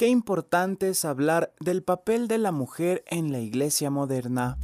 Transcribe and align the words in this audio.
qué 0.00 0.08
importante 0.08 0.88
es 0.88 1.04
hablar 1.04 1.52
del 1.60 1.82
papel 1.82 2.26
de 2.26 2.38
la 2.38 2.52
mujer 2.52 3.04
en 3.06 3.32
la 3.32 3.40
iglesia 3.40 3.90
moderna. 3.90 4.56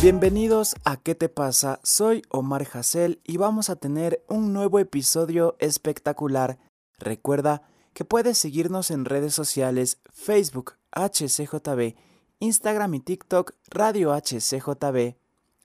Bienvenidos 0.00 0.76
a 0.84 0.98
¿Qué 0.98 1.16
te 1.16 1.28
pasa? 1.28 1.80
Soy 1.82 2.22
Omar 2.28 2.68
Hassel 2.72 3.20
y 3.24 3.38
vamos 3.38 3.70
a 3.70 3.74
tener 3.74 4.22
un 4.28 4.52
nuevo 4.52 4.78
episodio 4.78 5.56
espectacular. 5.58 6.58
Recuerda 6.96 7.62
que 7.92 8.04
puedes 8.04 8.38
seguirnos 8.38 8.92
en 8.92 9.04
redes 9.04 9.34
sociales 9.34 9.98
Facebook 10.12 10.74
HCJB, 10.92 11.96
Instagram 12.38 12.94
y 12.94 13.00
TikTok 13.00 13.54
Radio 13.68 14.12
HCJB. 14.14 15.16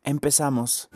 Empezamos. 0.04 0.90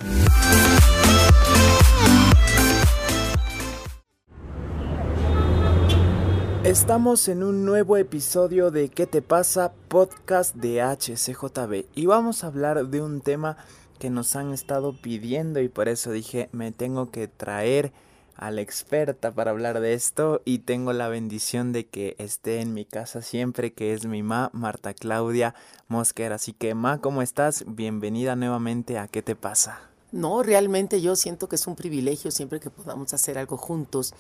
Estamos 6.71 7.27
en 7.27 7.43
un 7.43 7.66
nuevo 7.66 7.98
episodio 7.98 8.71
de 8.71 8.88
¿Qué 8.88 9.05
te 9.05 9.21
pasa? 9.21 9.73
Podcast 9.89 10.55
de 10.55 10.81
HCJB 10.81 11.88
y 11.94 12.05
vamos 12.05 12.45
a 12.45 12.47
hablar 12.47 12.88
de 12.88 13.02
un 13.02 13.20
tema 13.20 13.57
que 13.99 14.09
nos 14.09 14.38
han 14.38 14.53
estado 14.53 14.95
pidiendo 15.02 15.59
y 15.59 15.67
por 15.67 15.89
eso 15.89 16.13
dije 16.13 16.47
me 16.53 16.71
tengo 16.71 17.11
que 17.11 17.27
traer 17.27 17.91
a 18.38 18.52
la 18.52 18.61
experta 18.61 19.34
para 19.34 19.52
hablar 19.52 19.81
de 19.81 19.94
esto 19.94 20.41
y 20.45 20.59
tengo 20.59 20.94
la 20.94 21.09
bendición 21.09 21.73
de 21.73 21.88
que 21.88 22.16
esté 22.20 22.61
en 22.61 22.73
mi 22.73 22.85
casa 22.85 23.22
siempre 23.22 23.73
que 23.73 23.91
es 23.91 24.05
mi 24.05 24.23
ma 24.23 24.49
Marta 24.53 24.94
Claudia 24.94 25.53
Mosquera. 25.89 26.35
Así 26.35 26.53
que 26.53 26.73
ma, 26.73 27.02
¿cómo 27.02 27.22
estás? 27.22 27.66
Bienvenida 27.67 28.38
nuevamente 28.38 28.97
a 28.97 29.09
¿Qué 29.09 29.22
te 29.22 29.35
pasa? 29.35 29.91
No, 30.13 30.44
realmente 30.44 31.02
yo 31.02 31.16
siento 31.16 31.47
que 31.47 31.55
es 31.55 31.67
un 31.67 31.75
privilegio 31.75 32.31
siempre 32.31 32.59
que 32.59 32.69
podamos 32.69 33.13
hacer 33.13 33.38
algo 33.38 33.55
juntos 33.58 34.13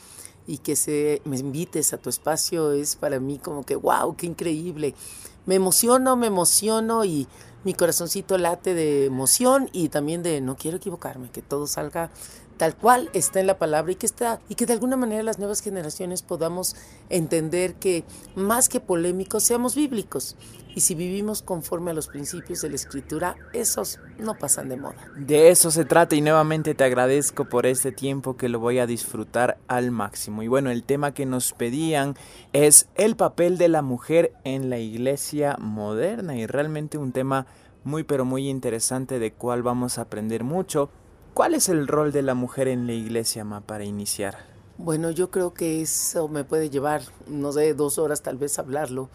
y 0.47 0.59
que 0.59 0.75
se, 0.75 1.21
me 1.25 1.37
invites 1.37 1.93
a 1.93 1.97
tu 1.97 2.09
espacio 2.09 2.71
es 2.71 2.95
para 2.95 3.19
mí 3.19 3.37
como 3.37 3.63
que, 3.63 3.75
wow, 3.75 4.15
qué 4.15 4.25
increíble. 4.25 4.95
Me 5.45 5.55
emociono, 5.55 6.15
me 6.15 6.27
emociono 6.27 7.05
y 7.05 7.27
mi 7.63 7.73
corazoncito 7.73 8.37
late 8.37 8.73
de 8.73 9.05
emoción 9.05 9.69
y 9.71 9.89
también 9.89 10.23
de 10.23 10.41
no 10.41 10.55
quiero 10.55 10.77
equivocarme, 10.77 11.29
que 11.29 11.41
todo 11.41 11.67
salga 11.67 12.11
tal 12.61 12.75
cual 12.75 13.09
está 13.13 13.39
en 13.39 13.47
la 13.47 13.57
palabra 13.57 13.91
y 13.91 13.95
que 13.95 14.05
está 14.05 14.39
y 14.47 14.53
que 14.53 14.67
de 14.67 14.73
alguna 14.73 14.95
manera 14.95 15.23
las 15.23 15.39
nuevas 15.39 15.61
generaciones 15.61 16.21
podamos 16.21 16.75
entender 17.09 17.73
que 17.73 18.03
más 18.35 18.69
que 18.69 18.79
polémicos 18.79 19.41
seamos 19.41 19.73
bíblicos 19.73 20.35
y 20.75 20.81
si 20.81 20.93
vivimos 20.93 21.41
conforme 21.41 21.89
a 21.89 21.95
los 21.95 22.07
principios 22.07 22.61
de 22.61 22.69
la 22.69 22.75
escritura 22.75 23.35
esos 23.51 23.99
no 24.19 24.35
pasan 24.35 24.69
de 24.69 24.77
moda. 24.77 25.11
De 25.17 25.49
eso 25.49 25.71
se 25.71 25.85
trata 25.85 26.15
y 26.15 26.21
nuevamente 26.21 26.75
te 26.75 26.83
agradezco 26.83 27.45
por 27.45 27.65
este 27.65 27.91
tiempo 27.91 28.37
que 28.37 28.47
lo 28.47 28.59
voy 28.59 28.77
a 28.77 28.85
disfrutar 28.85 29.57
al 29.67 29.89
máximo. 29.89 30.43
Y 30.43 30.47
bueno, 30.47 30.69
el 30.69 30.83
tema 30.83 31.15
que 31.15 31.25
nos 31.25 31.53
pedían 31.53 32.13
es 32.53 32.89
el 32.93 33.15
papel 33.15 33.57
de 33.57 33.69
la 33.69 33.81
mujer 33.81 34.33
en 34.43 34.69
la 34.69 34.77
iglesia 34.77 35.57
moderna 35.59 36.35
y 36.35 36.45
realmente 36.45 36.99
un 36.99 37.11
tema 37.11 37.47
muy 37.83 38.03
pero 38.03 38.23
muy 38.23 38.47
interesante 38.47 39.17
de 39.17 39.33
cual 39.33 39.63
vamos 39.63 39.97
a 39.97 40.03
aprender 40.03 40.43
mucho 40.43 40.91
¿Cuál 41.33 41.53
es 41.53 41.69
el 41.69 41.87
rol 41.87 42.11
de 42.11 42.23
la 42.23 42.33
mujer 42.33 42.67
en 42.67 42.87
la 42.87 42.93
iglesia, 42.93 43.45
Ma, 43.45 43.61
para 43.61 43.85
iniciar? 43.85 44.45
Bueno, 44.77 45.11
yo 45.11 45.31
creo 45.31 45.53
que 45.53 45.81
eso 45.81 46.27
me 46.27 46.43
puede 46.43 46.69
llevar, 46.69 47.03
no 47.27 47.53
sé, 47.53 47.73
dos 47.73 47.97
horas 47.97 48.21
tal 48.21 48.37
vez 48.37 48.59
hablarlo, 48.59 49.09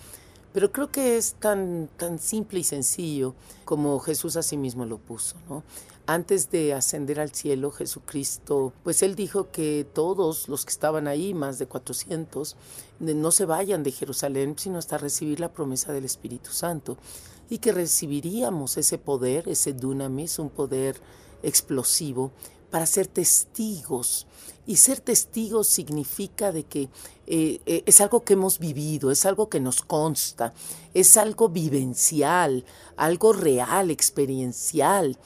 pero 0.55 0.73
creo 0.73 0.91
que 0.91 1.19
es 1.19 1.34
tan, 1.34 1.91
tan 1.98 2.19
simple 2.19 2.61
y 2.61 2.64
sencillo 2.64 3.34
como 3.67 3.98
Jesús 3.98 4.36
a 4.36 4.42
sí 4.42 4.56
mismo 4.56 4.86
lo 4.86 4.97
puso, 4.97 5.36
¿no? 5.50 5.62
Antes 6.06 6.50
de 6.50 6.73
ascender 6.73 7.20
al 7.20 7.33
cielo, 7.33 7.70
Jesucristo, 7.73 8.73
pues 8.83 9.03
él 9.03 9.14
dijo 9.14 9.51
que 9.51 9.86
todos 9.92 10.48
los 10.48 10.64
que 10.64 10.70
estaban 10.70 11.08
ahí, 11.08 11.34
más 11.34 11.58
de 11.58 11.67
400, 11.67 12.56
no 13.01 13.30
se 13.30 13.45
vayan 13.45 13.83
de 13.83 13.91
Jerusalén, 13.91 14.55
sino 14.56 14.78
hasta 14.78 14.98
recibir 14.98 15.41
la 15.41 15.53
promesa 15.53 15.92
del 15.92 16.05
Espíritu 16.05 16.53
Santo 16.53 16.97
y 17.51 17.58
que 17.58 17.73
recibiríamos 17.73 18.77
ese 18.77 18.98
poder, 18.98 19.48
ese 19.48 19.73
dunamis, 19.73 20.39
un 20.39 20.48
poder 20.48 20.96
explosivo 21.46 22.33
para 22.70 22.86
ser 22.86 23.07
testigos. 23.07 24.27
Y 24.67 24.77
ser 24.77 24.98
testigos 24.98 25.68
significa 25.68 26.51
de 26.51 26.64
que 26.64 26.89
eh, 27.27 27.61
eh, 27.67 27.83
es 27.86 28.01
algo 28.01 28.24
que 28.24 28.33
hemos 28.33 28.58
vivido, 28.58 29.12
es 29.12 29.24
algo 29.24 29.48
que 29.48 29.61
nos 29.61 29.80
consta, 29.80 30.52
es 30.92 31.17
algo 31.17 31.48
vivencial, 31.48 32.64
algo 32.96 33.33
real, 33.33 33.90
experiencial. 33.92 35.18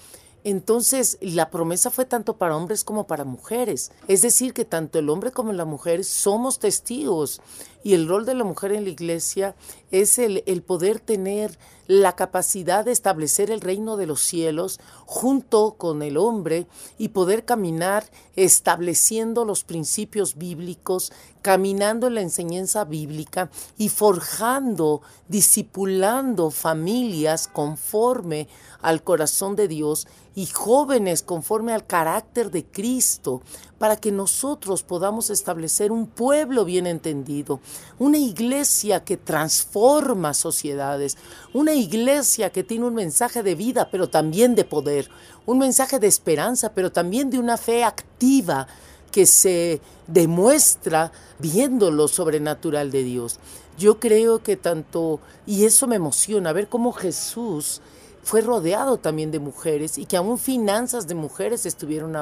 Entonces, 0.44 1.18
la 1.20 1.50
promesa 1.50 1.90
fue 1.90 2.04
tanto 2.06 2.36
para 2.36 2.56
hombres 2.56 2.84
como 2.84 3.06
para 3.06 3.24
mujeres. 3.24 3.92
Es 4.08 4.22
decir, 4.22 4.54
que 4.54 4.64
tanto 4.64 4.98
el 4.98 5.10
hombre 5.10 5.32
como 5.32 5.52
la 5.52 5.64
mujer 5.64 6.04
somos 6.04 6.58
testigos. 6.58 7.40
Y 7.82 7.94
el 7.94 8.08
rol 8.08 8.26
de 8.26 8.34
la 8.34 8.44
mujer 8.44 8.72
en 8.72 8.84
la 8.84 8.90
iglesia 8.90 9.54
es 9.90 10.18
el, 10.18 10.42
el 10.46 10.62
poder 10.62 11.00
tener 11.00 11.58
la 11.90 12.14
capacidad 12.14 12.84
de 12.84 12.92
establecer 12.92 13.50
el 13.50 13.60
reino 13.60 13.96
de 13.96 14.06
los 14.06 14.20
cielos 14.20 14.78
junto 15.06 15.74
con 15.76 16.02
el 16.02 16.18
hombre 16.18 16.68
y 16.98 17.08
poder 17.08 17.44
caminar 17.44 18.04
estableciendo 18.36 19.44
los 19.44 19.64
principios 19.64 20.36
bíblicos, 20.36 21.12
caminando 21.42 22.06
en 22.06 22.14
la 22.14 22.20
enseñanza 22.20 22.84
bíblica 22.84 23.50
y 23.76 23.88
forjando, 23.88 25.02
discipulando 25.26 26.52
familias 26.52 27.48
conforme 27.48 28.46
al 28.82 29.02
corazón 29.02 29.56
de 29.56 29.66
Dios 29.66 30.06
y 30.36 30.46
jóvenes 30.46 31.22
conforme 31.22 31.72
al 31.72 31.88
carácter 31.88 32.52
de 32.52 32.64
Cristo, 32.64 33.42
para 33.80 33.96
que 33.96 34.12
nosotros 34.12 34.82
podamos 34.82 35.30
establecer 35.30 35.90
un 35.90 36.06
pueblo 36.06 36.66
bien 36.66 36.86
entendido, 36.86 37.60
una 37.98 38.18
iglesia 38.18 39.02
que 39.04 39.16
transforma 39.16 40.34
sociedades, 40.34 41.16
una 41.54 41.72
iglesia 41.72 42.50
que 42.50 42.62
tiene 42.62 42.84
un 42.84 42.94
mensaje 42.94 43.42
de 43.42 43.54
vida, 43.54 43.88
pero 43.90 44.10
también 44.10 44.54
de 44.54 44.66
poder, 44.66 45.08
un 45.46 45.56
mensaje 45.56 45.98
de 45.98 46.08
esperanza, 46.08 46.74
pero 46.74 46.92
también 46.92 47.30
de 47.30 47.38
una 47.38 47.56
fe 47.56 47.82
activa 47.82 48.66
que 49.10 49.24
se 49.24 49.80
demuestra 50.06 51.10
viendo 51.38 51.90
lo 51.90 52.06
sobrenatural 52.06 52.90
de 52.90 53.02
Dios. 53.02 53.38
Yo 53.78 53.98
creo 53.98 54.42
que 54.42 54.58
tanto, 54.58 55.20
y 55.46 55.64
eso 55.64 55.86
me 55.86 55.96
emociona, 55.96 56.52
ver 56.52 56.68
cómo 56.68 56.92
Jesús 56.92 57.80
fue 58.22 58.42
rodeado 58.42 58.98
también 58.98 59.30
de 59.30 59.38
mujeres 59.38 59.98
y 59.98 60.06
que 60.06 60.16
aún 60.16 60.38
finanzas 60.38 61.06
de 61.06 61.14
mujeres 61.14 61.66
estuvieron 61.66 62.14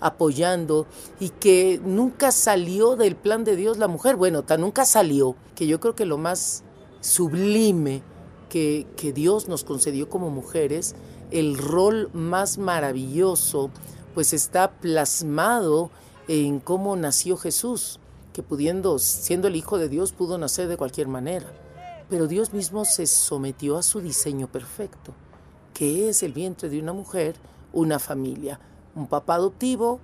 apoyando 0.00 0.86
y 1.20 1.30
que 1.30 1.80
nunca 1.84 2.32
salió 2.32 2.96
del 2.96 3.16
plan 3.16 3.44
de 3.44 3.56
Dios 3.56 3.78
la 3.78 3.88
mujer. 3.88 4.16
Bueno, 4.16 4.42
tan 4.42 4.60
nunca 4.60 4.84
salió, 4.84 5.36
que 5.54 5.66
yo 5.66 5.80
creo 5.80 5.94
que 5.94 6.04
lo 6.04 6.18
más 6.18 6.64
sublime 7.00 8.02
que, 8.48 8.86
que 8.96 9.12
Dios 9.12 9.48
nos 9.48 9.64
concedió 9.64 10.08
como 10.08 10.30
mujeres, 10.30 10.94
el 11.30 11.56
rol 11.56 12.10
más 12.12 12.58
maravilloso, 12.58 13.70
pues 14.14 14.32
está 14.32 14.72
plasmado 14.72 15.90
en 16.26 16.60
cómo 16.60 16.96
nació 16.96 17.36
Jesús, 17.36 18.00
que 18.32 18.42
pudiendo, 18.42 18.98
siendo 18.98 19.48
el 19.48 19.56
Hijo 19.56 19.78
de 19.78 19.88
Dios, 19.88 20.12
pudo 20.12 20.38
nacer 20.38 20.68
de 20.68 20.76
cualquier 20.76 21.08
manera. 21.08 21.46
Pero 22.10 22.26
Dios 22.26 22.52
mismo 22.52 22.84
se 22.84 23.06
sometió 23.06 23.76
a 23.76 23.82
su 23.82 24.00
diseño 24.00 24.46
perfecto 24.48 25.14
que 25.78 26.08
es 26.08 26.24
el 26.24 26.32
vientre 26.32 26.68
de 26.68 26.80
una 26.80 26.92
mujer, 26.92 27.36
una 27.72 28.00
familia, 28.00 28.58
un 28.96 29.06
papá 29.06 29.36
adoptivo, 29.36 30.00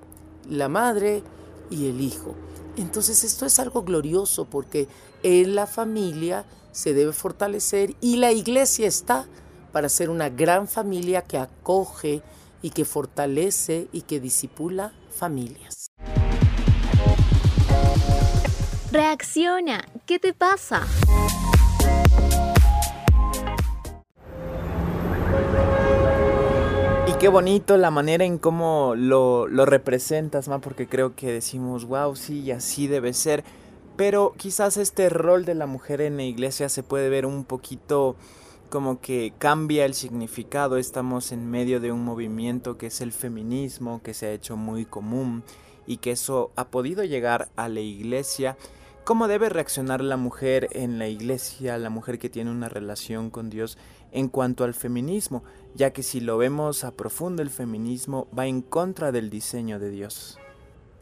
la 0.49 0.69
madre 0.69 1.25
y 1.69 1.89
el 1.89 2.01
hijo. 2.01 2.37
Entonces 2.77 3.25
esto 3.25 3.45
es 3.45 3.59
algo 3.59 3.83
glorioso 3.83 4.45
porque 4.45 4.87
en 5.25 5.57
la 5.57 5.67
familia 5.67 6.45
se 6.71 6.95
debe 6.95 7.13
fortalecer 7.13 7.97
y 8.01 8.19
la 8.19 8.31
iglesia 8.31 8.87
está 8.87 9.27
para 9.73 9.89
ser 9.89 10.11
una 10.11 10.29
gran 10.29 10.69
familia 10.69 11.23
que 11.23 11.39
acoge 11.39 12.23
y 12.63 12.71
que 12.71 12.85
fortalece 12.85 13.89
y 13.91 14.03
que 14.03 14.21
disipula 14.21 14.93
familias. 15.11 15.89
Reacciona, 18.93 19.85
¿qué 20.07 20.21
te 20.21 20.35
pasa? 20.35 20.87
Qué 27.19 27.29
bonito 27.29 27.77
la 27.77 27.91
manera 27.91 28.25
en 28.25 28.39
cómo 28.39 28.95
lo, 28.97 29.47
lo 29.47 29.67
representas, 29.67 30.49
ma, 30.49 30.61
porque 30.61 30.87
creo 30.89 31.15
que 31.15 31.33
decimos, 31.33 31.85
wow, 31.85 32.17
sí, 32.17 32.51
así 32.51 32.87
debe 32.87 33.13
ser. 33.13 33.45
Pero 33.97 34.35
quizás 34.37 34.77
este 34.77 35.09
rol 35.09 35.45
de 35.45 35.55
la 35.55 35.67
mujer 35.67 36.01
en 36.01 36.17
la 36.17 36.25
iglesia 36.25 36.69
se 36.69 36.83
puede 36.83 37.09
ver 37.09 37.27
un 37.27 37.45
poquito 37.45 38.17
como 38.69 39.01
que 39.01 39.33
cambia 39.39 39.85
el 39.85 39.95
significado. 39.95 40.77
Estamos 40.77 41.31
en 41.31 41.49
medio 41.49 41.79
de 41.79 41.93
un 41.93 42.05
movimiento 42.05 42.77
que 42.77 42.87
es 42.87 43.01
el 43.01 43.13
feminismo, 43.13 44.03
que 44.03 44.15
se 44.15 44.27
ha 44.27 44.33
hecho 44.33 44.57
muy 44.57 44.85
común 44.85 45.45
y 45.87 45.99
que 45.99 46.11
eso 46.11 46.51
ha 46.57 46.69
podido 46.69 47.05
llegar 47.05 47.49
a 47.55 47.69
la 47.69 47.81
iglesia. 47.81 48.57
¿Cómo 49.05 49.29
debe 49.29 49.51
reaccionar 49.51 50.01
la 50.01 50.17
mujer 50.17 50.69
en 50.73 50.99
la 50.99 51.09
iglesia, 51.09 51.79
la 51.79 51.91
mujer 51.91 52.19
que 52.19 52.31
tiene 52.31 52.51
una 52.51 52.69
relación 52.69 53.31
con 53.31 53.51
Dios 53.51 53.79
en 54.11 54.29
cuanto 54.29 54.65
al 54.65 54.75
feminismo? 54.75 55.45
Ya 55.75 55.93
que 55.93 56.03
si 56.03 56.21
lo 56.21 56.39
vemos 56.39 56.85
a 56.85 56.93
profundo 56.93 57.43
el 57.43 57.51
feminismo 57.51 58.29
va 58.37 58.47
en 58.47 58.63
contra 58.63 59.13
del 59.13 59.31
diseño 59.31 59.79
de 59.79 59.91
Dios. 59.91 60.39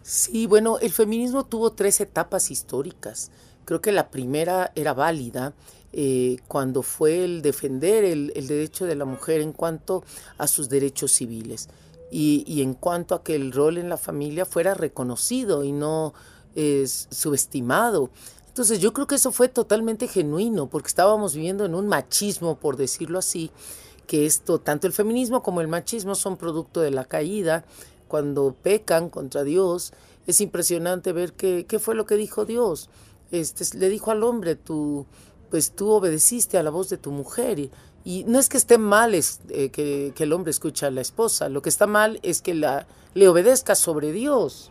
Sí, 0.02 0.46
bueno, 0.46 0.78
el 0.78 0.92
feminismo 0.92 1.44
tuvo 1.44 1.72
tres 1.72 2.00
etapas 2.00 2.50
históricas. 2.50 3.30
Creo 3.64 3.80
que 3.80 3.92
la 3.92 4.10
primera 4.10 4.72
era 4.74 4.94
válida 4.94 5.52
eh, 5.92 6.38
cuando 6.48 6.82
fue 6.82 7.24
el 7.24 7.42
defender 7.42 8.02
el, 8.04 8.32
derecho 8.46 8.86
de 8.86 8.96
la 8.96 9.04
mujer 9.04 9.40
en 9.40 9.52
cuanto 9.52 10.02
a 10.38 10.46
sus 10.46 10.68
derechos 10.68 11.12
civiles 11.12 11.68
y, 12.10 12.62
en 12.62 12.74
cuanto 12.74 13.14
a 13.14 13.22
que 13.22 13.36
el 13.36 13.52
rol 13.52 13.78
en 13.78 13.88
la 13.88 13.96
familia 13.96 14.44
fuera 14.44 14.74
reconocido 14.74 15.64
y 15.64 15.72
no 15.72 16.14
subestimado. 16.54 18.10
Entonces 18.48 18.80
yo 18.80 18.92
creo 18.92 19.06
que 19.06 19.14
eso 19.14 19.32
fue 19.32 19.48
totalmente 19.48 20.08
genuino 20.08 20.66
porque 20.66 20.88
estábamos 20.88 21.34
viviendo 21.34 21.64
en 21.64 21.74
un 21.74 21.86
machismo, 21.88 22.56
por 22.56 22.76
decirlo 22.76 23.18
así, 23.18 23.50
que 24.12 24.26
esto, 24.26 24.58
tanto 24.58 24.86
el 24.86 24.92
feminismo 24.92 25.42
como 25.42 25.62
el 25.62 25.68
machismo 25.68 26.14
son 26.14 26.36
producto 26.36 26.82
de 26.82 26.90
la 26.90 27.06
caída, 27.06 27.64
cuando 28.08 28.54
pecan 28.62 29.08
contra 29.08 29.42
Dios, 29.42 29.94
es 30.26 30.42
impresionante 30.42 31.14
ver 31.14 31.32
qué, 31.32 31.64
qué 31.66 31.78
fue 31.78 31.94
lo 31.94 32.04
que 32.04 32.16
dijo 32.16 32.44
Dios. 32.44 32.90
Este, 33.30 33.64
le 33.78 33.88
dijo 33.88 34.10
al 34.10 34.22
hombre, 34.22 34.54
tú, 34.54 35.06
pues 35.48 35.70
tú 35.70 35.88
obedeciste 35.88 36.58
a 36.58 36.62
la 36.62 36.68
voz 36.68 36.90
de 36.90 36.98
tu 36.98 37.10
mujer. 37.10 37.70
Y, 38.04 38.24
no 38.24 38.38
es 38.38 38.50
que 38.50 38.58
esté 38.58 38.76
mal 38.76 39.14
es, 39.14 39.40
eh, 39.48 39.70
que, 39.70 40.12
que, 40.14 40.24
el 40.24 40.34
hombre 40.34 40.50
escuche 40.50 40.84
a 40.84 40.90
la 40.90 41.00
esposa, 41.00 41.48
lo 41.48 41.62
que 41.62 41.70
está 41.70 41.86
mal 41.86 42.20
es 42.22 42.42
que 42.42 42.52
la, 42.52 42.86
le 43.14 43.28
obedezca 43.28 43.74
sobre 43.74 44.12
Dios, 44.12 44.70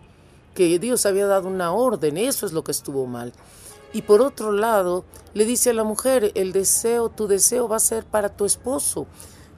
que 0.54 0.78
Dios 0.78 1.08
había 1.08 1.26
dado 1.26 1.48
una 1.48 1.74
orden, 1.74 2.18
eso 2.18 2.46
es 2.46 2.54
lo 2.54 2.64
que 2.64 2.74
estuvo 2.74 3.08
mal. 3.08 3.34
Y 3.92 4.04
por 4.04 4.22
otro 4.22 4.52
lado, 4.52 5.04
le 5.34 5.46
dice 5.46 5.72
a 5.72 5.74
la 5.74 5.84
mujer, 5.84 6.32
el 6.36 6.54
deseo, 6.54 7.10
tu 7.10 7.28
deseo 7.28 7.68
va 7.68 7.78
a 7.78 7.80
ser 7.80 8.06
para 8.06 8.30
tu 8.30 8.46
esposo. 8.46 9.08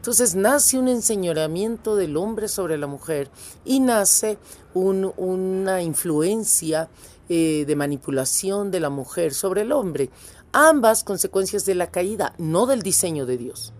Entonces 0.03 0.35
nace 0.35 0.77
un 0.77 0.89
enseñoramiento 0.89 1.95
del 1.95 2.17
hombre 2.17 2.49
sobre 2.49 2.77
la 2.77 2.87
mujer 2.87 3.29
y 3.63 3.79
nace 3.79 4.37
una 4.73 5.81
influencia 5.81 6.89
eh, 7.29 7.63
de 7.65 7.75
manipulación 7.77 8.69
de 8.69 8.81
la 8.81 8.89
mujer 8.89 9.33
sobre 9.33 9.61
el 9.61 9.71
hombre. 9.71 10.09
Ambas 10.51 11.05
consecuencias 11.05 11.63
de 11.63 11.75
la 11.75 11.87
caída, 11.87 12.33
no 12.37 12.65
del 12.65 12.81
diseño 12.81 13.25
de 13.25 13.37
Dios, 13.37 13.71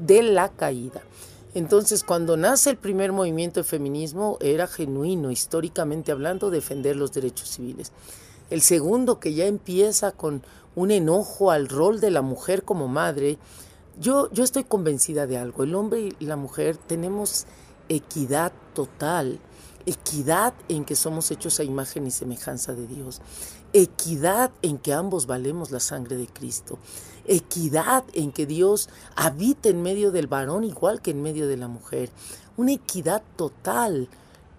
de 0.00 0.24
la 0.24 0.48
caída. 0.48 1.00
Entonces, 1.54 2.02
cuando 2.02 2.36
nace 2.36 2.70
el 2.70 2.76
primer 2.76 3.12
movimiento 3.12 3.60
de 3.60 3.64
feminismo, 3.64 4.36
era 4.40 4.66
genuino, 4.66 5.30
históricamente 5.30 6.10
hablando, 6.10 6.50
defender 6.50 6.96
los 6.96 7.12
derechos 7.12 7.50
civiles. 7.50 7.92
El 8.50 8.62
segundo, 8.62 9.20
que 9.20 9.32
ya 9.32 9.46
empieza 9.46 10.10
con 10.10 10.42
un 10.74 10.90
enojo 10.90 11.52
al 11.52 11.68
rol 11.68 12.00
de 12.00 12.10
la 12.10 12.22
mujer 12.22 12.64
como 12.64 12.88
madre, 12.88 13.38
yo, 14.00 14.30
yo 14.32 14.44
estoy 14.44 14.64
convencida 14.64 15.26
de 15.26 15.38
algo. 15.38 15.64
El 15.64 15.74
hombre 15.74 16.12
y 16.18 16.26
la 16.26 16.36
mujer 16.36 16.76
tenemos 16.76 17.46
equidad 17.88 18.52
total, 18.74 19.40
equidad 19.86 20.54
en 20.68 20.84
que 20.84 20.96
somos 20.96 21.30
hechos 21.30 21.58
a 21.60 21.64
imagen 21.64 22.06
y 22.06 22.10
semejanza 22.10 22.74
de 22.74 22.86
Dios, 22.86 23.20
equidad 23.72 24.50
en 24.62 24.78
que 24.78 24.92
ambos 24.92 25.26
valemos 25.26 25.70
la 25.70 25.80
sangre 25.80 26.16
de 26.16 26.26
Cristo, 26.26 26.78
equidad 27.26 28.04
en 28.12 28.32
que 28.32 28.46
Dios 28.46 28.88
habita 29.16 29.68
en 29.68 29.82
medio 29.82 30.12
del 30.12 30.26
varón 30.26 30.64
igual 30.64 31.00
que 31.00 31.10
en 31.10 31.22
medio 31.22 31.48
de 31.48 31.56
la 31.56 31.68
mujer, 31.68 32.10
una 32.56 32.72
equidad 32.72 33.22
total, 33.36 34.08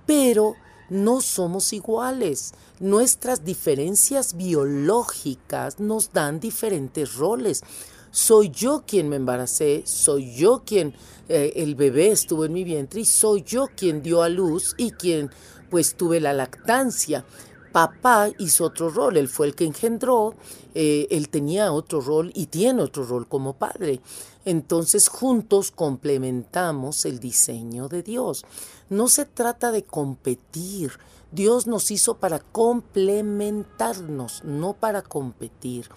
pero 0.05 0.55
no 0.89 1.21
somos 1.21 1.71
iguales. 1.73 2.53
Nuestras 2.79 3.45
diferencias 3.45 4.35
biológicas 4.35 5.79
nos 5.79 6.13
dan 6.13 6.39
diferentes 6.39 7.15
roles 7.15 7.63
soy 8.11 8.49
yo 8.49 8.83
quien 8.85 9.09
me 9.09 9.15
embaracé, 9.15 9.83
soy 9.85 10.35
yo 10.35 10.63
quien 10.65 10.93
eh, 11.27 11.53
el 11.57 11.75
bebé 11.75 12.11
estuvo 12.11 12.45
en 12.45 12.53
mi 12.53 12.63
vientre 12.63 13.01
y 13.01 13.05
soy 13.05 13.43
yo 13.43 13.67
quien 13.75 14.01
dio 14.01 14.23
a 14.23 14.29
luz 14.29 14.73
y 14.77 14.91
quien 14.91 15.29
pues 15.69 15.95
tuve 15.95 16.19
la 16.19 16.33
lactancia. 16.33 17.25
Papá 17.71 18.29
hizo 18.39 18.65
otro 18.65 18.89
rol, 18.89 19.17
él 19.17 19.27
fue 19.27 19.45
el 19.45 19.53
que 19.53 19.65
engendró, 19.65 20.33
eh, 20.73 21.07
él 21.11 21.29
tenía 21.29 21.71
otro 21.71 22.01
rol 22.01 22.31
y 22.33 22.47
tiene 22.47 22.81
otro 22.81 23.03
rol 23.03 23.27
como 23.27 23.53
padre. 23.53 24.01
Entonces 24.43 25.07
juntos 25.07 25.69
complementamos 25.69 27.05
el 27.05 27.19
diseño 27.19 27.87
de 27.87 28.01
Dios. 28.01 28.43
No 28.89 29.07
se 29.07 29.25
trata 29.25 29.71
de 29.71 29.83
competir, 29.83 30.93
Dios 31.31 31.67
nos 31.67 31.91
hizo 31.91 32.15
para 32.15 32.39
complementarnos, 32.39 34.43
no 34.43 34.73
para 34.73 35.03
competir. 35.03 35.87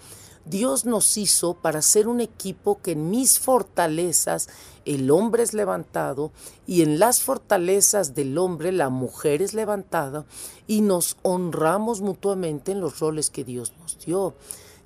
Dios 0.45 0.85
nos 0.85 1.17
hizo 1.17 1.53
para 1.53 1.81
ser 1.81 2.07
un 2.07 2.19
equipo 2.19 2.81
que 2.81 2.91
en 2.91 3.09
mis 3.09 3.39
fortalezas 3.39 4.49
el 4.85 5.09
hombre 5.09 5.43
es 5.43 5.53
levantado 5.53 6.31
y 6.67 6.81
en 6.81 6.99
las 6.99 7.21
fortalezas 7.21 8.13
del 8.13 8.37
hombre 8.37 8.71
la 8.71 8.89
mujer 8.89 9.41
es 9.41 9.53
levantada 9.53 10.25
y 10.67 10.81
nos 10.81 11.17
honramos 11.21 12.01
mutuamente 12.01 12.73
en 12.73 12.81
los 12.81 12.99
roles 12.99 13.29
que 13.29 13.45
Dios 13.45 13.73
nos 13.79 13.97
dio. 14.05 14.33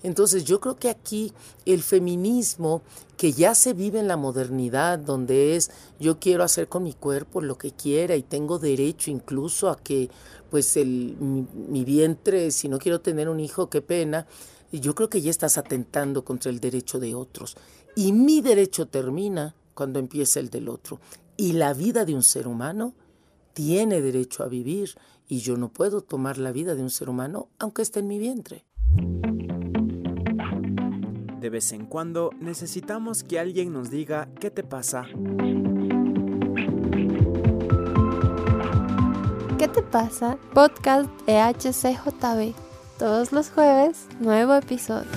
Entonces 0.04 0.46
yo 0.46 0.60
creo 0.60 0.78
que 0.78 0.90
aquí 0.90 1.34
el 1.66 1.82
feminismo 1.82 2.84
que 3.18 3.34
ya 3.34 3.56
se 3.56 3.74
vive 3.74 4.00
en 4.00 4.08
la 4.08 4.16
modernidad, 4.16 5.00
donde 5.00 5.56
es 5.56 5.72
yo 6.00 6.20
quiero 6.20 6.44
hacer 6.44 6.70
con 6.70 6.84
mi 6.84 6.94
cuerpo 6.94 7.42
lo 7.42 7.58
que 7.58 7.72
quiera 7.72 8.16
y 8.16 8.22
tengo 8.22 8.60
derecho 8.60 9.10
incluso 9.10 9.70
a 9.70 9.78
que 9.78 10.12
pues 10.52 10.78
el, 10.78 11.18
mi, 11.20 11.48
mi 11.68 11.84
vientre, 11.84 12.52
si 12.52 12.70
no 12.70 12.78
quiero 12.78 13.02
tener 13.02 13.28
un 13.28 13.40
hijo, 13.40 13.72
qué 13.72 13.82
pena, 13.82 14.28
yo 14.72 14.96
creo 14.96 15.10
que 15.10 15.22
ya 15.22 15.32
estás 15.32 15.58
atentando 15.58 16.24
contra 16.24 16.52
el 16.52 16.60
derecho 16.60 17.00
de 17.00 17.16
otros. 17.16 17.56
Y 17.96 18.12
mi 18.12 18.42
derecho 18.42 18.88
termina 18.88 19.56
cuando 19.74 20.00
empieza 20.00 20.40
el 20.40 20.50
del 20.50 20.70
otro. 20.70 21.00
Y 21.38 21.54
la 21.54 21.74
vida 21.74 22.06
de 22.06 22.16
un 22.16 22.24
ser 22.24 22.48
humano 22.48 22.94
tiene 23.54 24.02
derecho 24.02 24.44
a 24.44 24.48
vivir 24.48 24.92
y 25.28 25.40
yo 25.40 25.58
no 25.58 25.70
puedo 25.70 26.02
tomar 26.02 26.38
la 26.38 26.52
vida 26.52 26.76
de 26.76 26.84
un 26.84 26.90
ser 26.90 27.10
humano 27.10 27.50
aunque 27.60 27.82
esté 27.82 28.00
en 28.00 28.08
mi 28.08 28.20
vientre. 28.20 28.66
De 31.40 31.50
vez 31.50 31.72
en 31.72 31.86
cuando 31.86 32.32
necesitamos 32.40 33.24
que 33.24 33.40
alguien 33.40 33.72
nos 33.72 33.90
diga 33.90 34.28
qué 34.40 34.52
te 34.52 34.64
pasa. 34.64 35.06
¿Qué 39.58 39.68
te 39.68 39.82
pasa? 39.82 40.38
Podcast 40.54 41.10
de 41.26 41.40
HCJB. 41.40 42.67
Todos 42.98 43.32
los 43.32 43.52
jueves, 43.52 44.08
nuevo 44.20 44.56
episodio. 44.56 45.12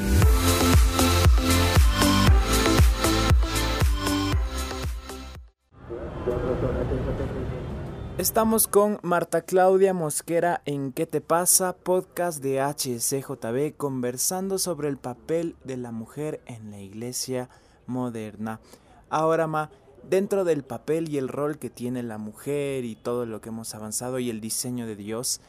Estamos 8.19 8.69
con 8.69 8.99
Marta 9.01 9.41
Claudia 9.41 9.95
Mosquera 9.95 10.61
en 10.67 10.93
¿Qué 10.93 11.07
te 11.07 11.23
pasa? 11.23 11.75
Podcast 11.75 12.43
de 12.43 12.61
HCJB 12.61 13.79
conversando 13.79 14.59
sobre 14.59 14.91
el 14.91 14.99
papel 14.99 15.57
de 15.65 15.79
la 15.79 15.91
mujer 15.91 16.43
en 16.45 16.71
la 16.71 16.81
iglesia 16.81 17.49
moderna. 17.87 18.61
Ahora, 19.09 19.47
Ma, 19.47 19.71
dentro 20.07 20.45
del 20.45 20.65
papel 20.65 21.09
y 21.09 21.17
el 21.17 21.29
rol 21.29 21.59
que 21.59 21.71
tiene 21.71 22.03
la 22.03 22.19
mujer 22.19 22.85
y 22.85 22.95
todo 22.95 23.25
lo 23.25 23.41
que 23.41 23.49
hemos 23.49 23.75
avanzado 23.75 24.19
y 24.19 24.29
el 24.29 24.43
diseño 24.43 24.87
de 24.87 24.97
Dios, 24.97 25.41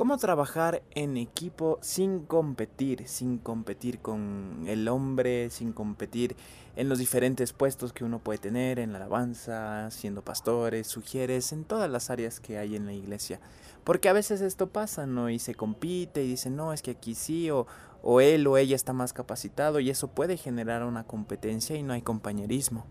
cómo 0.00 0.16
trabajar 0.16 0.82
en 0.92 1.18
equipo 1.18 1.78
sin 1.82 2.20
competir, 2.20 3.06
sin 3.06 3.36
competir 3.36 3.98
con 3.98 4.64
el 4.66 4.88
hombre, 4.88 5.50
sin 5.50 5.74
competir 5.74 6.36
en 6.74 6.88
los 6.88 6.98
diferentes 6.98 7.52
puestos 7.52 7.92
que 7.92 8.02
uno 8.02 8.18
puede 8.18 8.38
tener, 8.38 8.78
en 8.78 8.92
la 8.92 8.96
alabanza, 8.96 9.90
siendo 9.90 10.22
pastores, 10.22 10.86
sugieres, 10.86 11.52
en 11.52 11.64
todas 11.64 11.90
las 11.90 12.08
áreas 12.08 12.40
que 12.40 12.56
hay 12.56 12.76
en 12.76 12.86
la 12.86 12.94
iglesia. 12.94 13.40
Porque 13.84 14.08
a 14.08 14.14
veces 14.14 14.40
esto 14.40 14.70
pasa, 14.70 15.04
¿no? 15.04 15.28
Y 15.28 15.38
se 15.38 15.54
compite 15.54 16.24
y 16.24 16.28
dice, 16.28 16.48
no, 16.48 16.72
es 16.72 16.80
que 16.80 16.92
aquí 16.92 17.14
sí, 17.14 17.50
o, 17.50 17.66
o 18.02 18.22
él 18.22 18.46
o 18.46 18.56
ella 18.56 18.76
está 18.76 18.94
más 18.94 19.12
capacitado 19.12 19.80
y 19.80 19.90
eso 19.90 20.08
puede 20.08 20.38
generar 20.38 20.82
una 20.82 21.04
competencia 21.04 21.76
y 21.76 21.82
no 21.82 21.92
hay 21.92 22.00
compañerismo. 22.00 22.86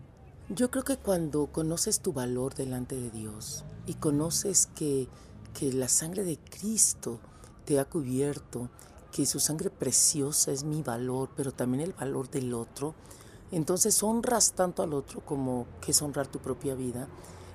Yo 0.48 0.70
creo 0.70 0.84
que 0.84 0.96
cuando 0.96 1.48
conoces 1.48 2.02
tu 2.02 2.12
valor 2.12 2.54
delante 2.54 2.94
de 2.94 3.10
Dios 3.10 3.64
y 3.86 3.94
conoces 3.94 4.66
que 4.76 5.08
que 5.54 5.72
la 5.72 5.88
sangre 5.88 6.24
de 6.24 6.38
Cristo 6.38 7.18
te 7.64 7.78
ha 7.78 7.84
cubierto, 7.84 8.68
que 9.12 9.26
su 9.26 9.40
sangre 9.40 9.70
preciosa 9.70 10.52
es 10.52 10.64
mi 10.64 10.82
valor, 10.82 11.30
pero 11.36 11.52
también 11.52 11.82
el 11.82 11.92
valor 11.92 12.30
del 12.30 12.54
otro, 12.54 12.94
entonces 13.52 14.02
honras 14.02 14.52
tanto 14.52 14.82
al 14.82 14.94
otro 14.94 15.20
como 15.20 15.66
que 15.80 15.90
es 15.90 16.02
honrar 16.02 16.28
tu 16.28 16.38
propia 16.38 16.74
vida 16.74 17.08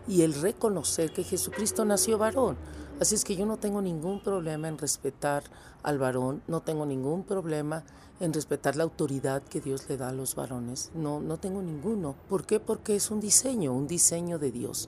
y 0.08 0.22
el 0.22 0.34
reconocer 0.34 1.14
que 1.14 1.24
Jesucristo 1.24 1.86
nació 1.86 2.18
varón. 2.18 2.58
Así 3.00 3.16
es 3.16 3.26
que 3.26 3.36
yo 3.36 3.46
no 3.46 3.58
tengo 3.58 3.82
ningún 3.82 4.22
problema 4.22 4.68
en 4.68 4.78
respetar 4.78 5.44
al 5.84 5.98
varón, 5.98 6.42
no 6.48 6.62
tengo 6.62 6.86
ningún 6.86 7.24
problema 7.24 7.84
en 8.20 8.34
respetar 8.34 8.78
la 8.78 8.84
autoridad 8.84 9.44
que 9.44 9.60
Dios 9.60 9.90
le 9.90 9.98
da 9.98 10.10
a 10.10 10.14
los 10.14 10.36
varones. 10.36 10.92
No, 10.94 11.20
no 11.20 11.38
tengo 11.38 11.62
ninguno. 11.62 12.16
¿Por 12.30 12.46
qué? 12.46 12.62
Porque 12.62 12.96
es 12.96 13.12
un 13.12 13.20
diseño, 13.20 13.74
un 13.74 13.88
diseño 13.88 14.40
de 14.40 14.52
Dios. 14.52 14.88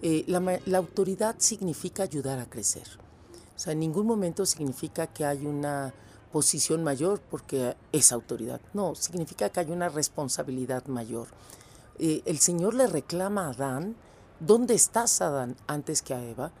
Eh, 0.00 0.24
la, 0.28 0.78
autoridad 0.78 1.36
significa 1.38 2.04
ayudar 2.04 2.38
a 2.38 2.48
crecer. 2.48 2.86
O 3.56 3.58
sea, 3.58 3.72
en 3.72 3.80
ningún 3.80 4.06
momento 4.06 4.46
significa 4.46 5.08
que 5.08 5.24
hay 5.24 5.44
una 5.44 5.92
posición 6.30 6.84
mayor 6.84 7.20
porque 7.20 7.76
es 7.90 8.12
autoridad. 8.12 8.60
No, 8.74 8.94
significa 8.94 9.48
que 9.48 9.60
hay 9.60 9.70
una 9.70 9.88
responsabilidad 9.88 10.86
mayor. 10.86 11.26
Eh, 11.98 12.22
el 12.26 12.38
Señor 12.38 12.74
le 12.74 12.86
reclama 12.86 13.46
a 13.46 13.50
Adán, 13.50 13.96
¿dónde 14.38 14.74
estás 14.74 15.20
Adán? 15.20 15.56
Antes 15.66 16.02
que 16.02 16.14
a 16.14 16.22
Eva, 16.22 16.52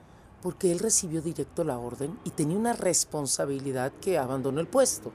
porque 0.42 0.72
él 0.72 0.80
recibió 0.80 1.22
directo 1.22 1.62
la 1.62 1.78
orden 1.78 2.18
y 2.24 2.30
tenía 2.30 2.58
una 2.58 2.72
responsabilidad 2.72 3.92
que 4.00 4.18
abandonó 4.18 4.60
el 4.60 4.66
puesto. 4.66 5.12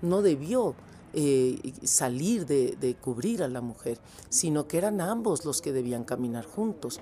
No 0.00 0.22
debió 0.22 0.74
eh, 1.14 1.74
salir 1.84 2.46
de, 2.46 2.76
de, 2.80 2.94
cubrir 2.94 3.42
a 3.42 3.48
la 3.48 3.60
mujer, 3.60 3.98
sino 4.30 4.66
que 4.66 4.78
eran 4.78 5.00
ambos 5.00 5.44
los 5.44 5.60
que 5.60 5.72
debían 5.72 6.04
caminar 6.04 6.46
juntos. 6.46 7.00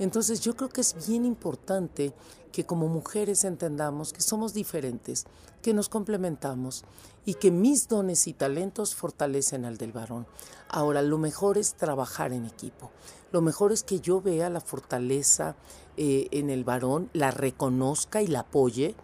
Entonces 0.00 0.40
yo 0.40 0.56
creo 0.56 0.70
que 0.70 0.80
es 0.80 1.06
bien 1.06 1.26
importante 1.26 2.14
que 2.52 2.64
como 2.64 2.88
mujeres 2.88 3.44
entendamos 3.44 4.14
que 4.14 4.22
somos 4.22 4.54
diferentes, 4.54 5.26
que 5.62 5.74
nos 5.74 5.90
complementamos 5.90 6.84
y 7.26 7.34
que 7.34 7.50
mis 7.50 7.86
dones 7.86 8.26
y 8.26 8.32
talentos 8.32 8.94
fortalecen 8.94 9.66
al 9.66 9.76
del 9.76 9.92
varón. 9.92 10.26
Ahora, 10.68 11.02
lo 11.02 11.18
mejor 11.18 11.58
es 11.58 11.74
trabajar 11.74 12.32
en 12.32 12.46
equipo. 12.46 12.90
Lo 13.30 13.42
mejor 13.42 13.72
es 13.72 13.82
que 13.82 14.00
yo 14.00 14.22
vea 14.22 14.48
la 14.48 14.62
fortaleza 14.62 15.54
eh, 15.98 16.28
en 16.30 16.48
el 16.48 16.64
varón, 16.64 17.10
la 17.12 17.30
reconozca 17.30 18.22
y 18.22 18.26
la 18.26 18.40
apoye 18.40 18.94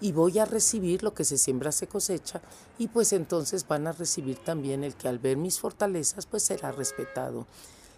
y 0.00 0.12
voy 0.12 0.38
a 0.38 0.44
recibir 0.44 1.02
lo 1.02 1.14
que 1.14 1.24
se 1.24 1.36
siembra 1.36 1.72
se 1.72 1.88
cosecha 1.88 2.42
y 2.78 2.88
pues 2.88 3.12
entonces 3.12 3.66
van 3.66 3.88
a 3.88 3.92
recibir 3.92 4.38
también 4.38 4.84
el 4.84 4.94
que 4.94 5.08
al 5.08 5.18
ver 5.18 5.36
mis 5.36 5.58
fortalezas 5.58 6.26
pues 6.26 6.44
será 6.44 6.70
respetado. 6.70 7.48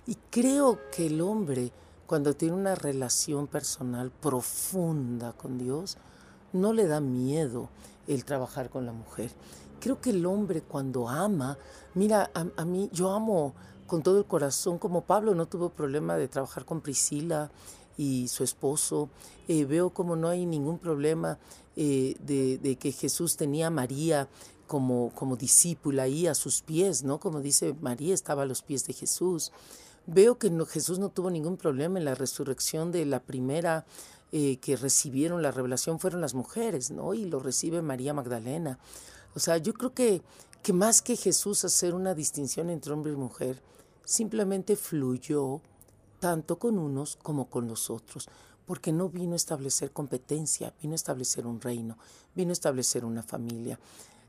Y 0.07 0.17
creo 0.31 0.79
que 0.91 1.07
el 1.07 1.21
hombre 1.21 1.71
cuando 2.07 2.35
tiene 2.35 2.55
una 2.55 2.75
relación 2.75 3.47
personal 3.47 4.11
profunda 4.11 5.33
con 5.33 5.59
Dios, 5.59 5.99
no 6.53 6.73
le 6.73 6.87
da 6.87 7.01
miedo 7.01 7.69
el 8.07 8.25
trabajar 8.25 8.71
con 8.71 8.87
la 8.87 8.93
mujer. 8.93 9.31
Creo 9.81 10.01
que 10.01 10.11
el 10.11 10.25
hombre 10.25 10.63
cuando 10.63 11.09
ama, 11.09 11.59
mira, 11.95 12.31
a, 12.35 12.65
mí 12.65 12.89
yo 12.93 13.11
amo 13.13 13.55
con 13.87 14.03
todo 14.03 14.19
el 14.19 14.25
corazón, 14.25 14.79
como 14.79 15.03
Pablo 15.03 15.35
no 15.35 15.47
tuvo 15.47 15.69
problema 15.69 16.17
de 16.17 16.29
trabajar 16.29 16.65
con 16.65 16.81
Priscila 16.81 17.51
y 17.97 18.29
su 18.29 18.43
esposo, 18.43 19.09
eh, 19.49 19.65
veo 19.65 19.91
como 19.91 20.17
no 20.17 20.29
hay 20.29 20.47
ningún 20.47 20.79
problema 20.79 21.39
eh, 21.77 22.17
de, 22.21 22.59
de, 22.59 22.77
que 22.77 22.93
Jesús 22.93 23.37
tenía 23.37 23.69
a 23.69 23.71
María 23.71 24.29
como, 24.67 25.13
como 25.15 25.37
discípula 25.37 26.05
ahí 26.05 26.27
a 26.27 26.35
sus 26.35 26.63
pies, 26.63 27.05
¿no? 27.05 27.19
Como 27.21 27.41
dice 27.41 27.75
María 27.81 28.15
estaba 28.15 28.43
a 28.43 28.47
los 28.47 28.63
pies 28.63 28.87
de 28.87 28.93
Jesús. 28.93 29.53
Veo 30.07 30.39
que 30.39 30.51
Jesús 30.69 30.99
no 30.99 31.09
tuvo 31.09 31.31
ningún 31.31 31.57
problema 31.57 31.99
en 31.99 32.05
la 32.05 32.15
resurrección 32.15 32.93
de 32.93 33.05
la 33.07 33.21
primera 33.21 33.85
eh, 34.33 34.59
que 34.59 34.77
recibieron 34.77 35.43
la 35.43 35.51
revelación 35.51 35.99
fueron 35.99 36.21
las 36.21 36.35
mujeres, 36.35 36.91
¿no? 36.91 37.15
Y 37.15 37.25
lo 37.25 37.39
recibe 37.39 37.81
María 37.83 38.13
Magdalena. 38.13 38.79
O 39.35 39.41
sea, 39.41 39.57
yo 39.59 39.75
creo 39.75 39.95
que, 39.95 40.23
que 40.63 40.73
más 40.73 41.03
que 41.03 41.17
Jesús 41.17 41.65
hacer 41.65 41.95
una 41.95 42.15
distinción 42.15 42.71
entre 42.71 42.93
hombre 42.93 43.13
y 43.13 43.17
mujer, 43.17 43.63
simplemente 44.05 44.77
fluyó 44.77 45.61
tanto 46.19 46.59
con 46.59 46.79
unos 46.79 47.17
como 47.23 47.49
con 47.51 47.69
los 47.69 47.91
otros, 47.91 48.29
porque 48.65 48.93
no 48.93 49.09
vino 49.09 49.35
a 49.35 49.37
establecer 49.37 49.93
competencia, 49.93 50.75
vino 50.81 50.95
a 50.95 50.97
establecer 50.97 51.47
un 51.47 51.61
reino, 51.61 51.99
vino 52.35 52.51
a 52.51 52.53
establecer 52.53 53.05
una 53.05 53.23
familia. 53.23 53.79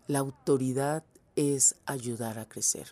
La 0.08 0.20
autoridad 0.20 1.04
es 1.36 1.76
ayudar 1.86 2.40
a 2.40 2.48
crecer. 2.48 2.88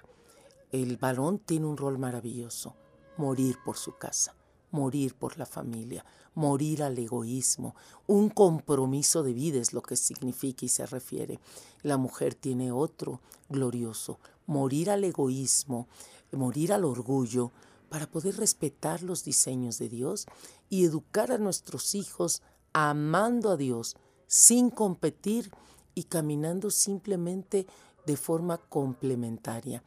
El 0.75 0.98
varón 0.98 1.39
tiene 1.39 1.67
un 1.67 1.77
rol 1.77 1.98
maravilloso, 1.98 2.75
morir 3.15 3.55
por 3.63 3.77
su 3.77 3.96
casa, 3.96 4.36
morir 4.72 5.15
por 5.15 5.38
la 5.38 5.46
familia, 5.46 6.03
morir 6.34 6.84
al 6.84 6.98
egoísmo. 6.98 7.77
Un 8.08 8.27
compromiso 8.27 9.24
de 9.24 9.32
vida 9.32 9.58
es 9.58 9.72
lo 9.72 9.82
que 9.82 9.96
significa 9.96 10.65
y 10.65 10.67
se 10.67 10.86
refiere. 10.86 11.39
La 11.82 11.96
mujer 11.96 12.36
tiene 12.36 12.74
otro 12.74 13.22
glorioso, 13.48 14.20
morir 14.48 14.89
al 14.89 15.05
egoísmo, 15.05 15.88
morir 16.34 16.74
al 16.74 16.84
orgullo, 16.84 17.53
para 17.88 18.05
poder 18.05 18.36
respetar 18.36 19.01
los 19.01 19.24
diseños 19.24 19.77
de 19.77 19.88
Dios 19.88 20.25
y 20.70 20.84
educar 20.84 21.32
a 21.32 21.38
nuestros 21.38 21.96
hijos 21.96 22.41
amando 22.74 23.50
a 23.50 23.55
Dios, 23.55 23.96
sin 24.27 24.72
competir 24.72 25.51
y 25.94 26.03
caminando 26.03 26.70
simplemente 26.70 27.65
de 28.05 28.17
forma 28.17 28.58
complementaria. 28.58 29.82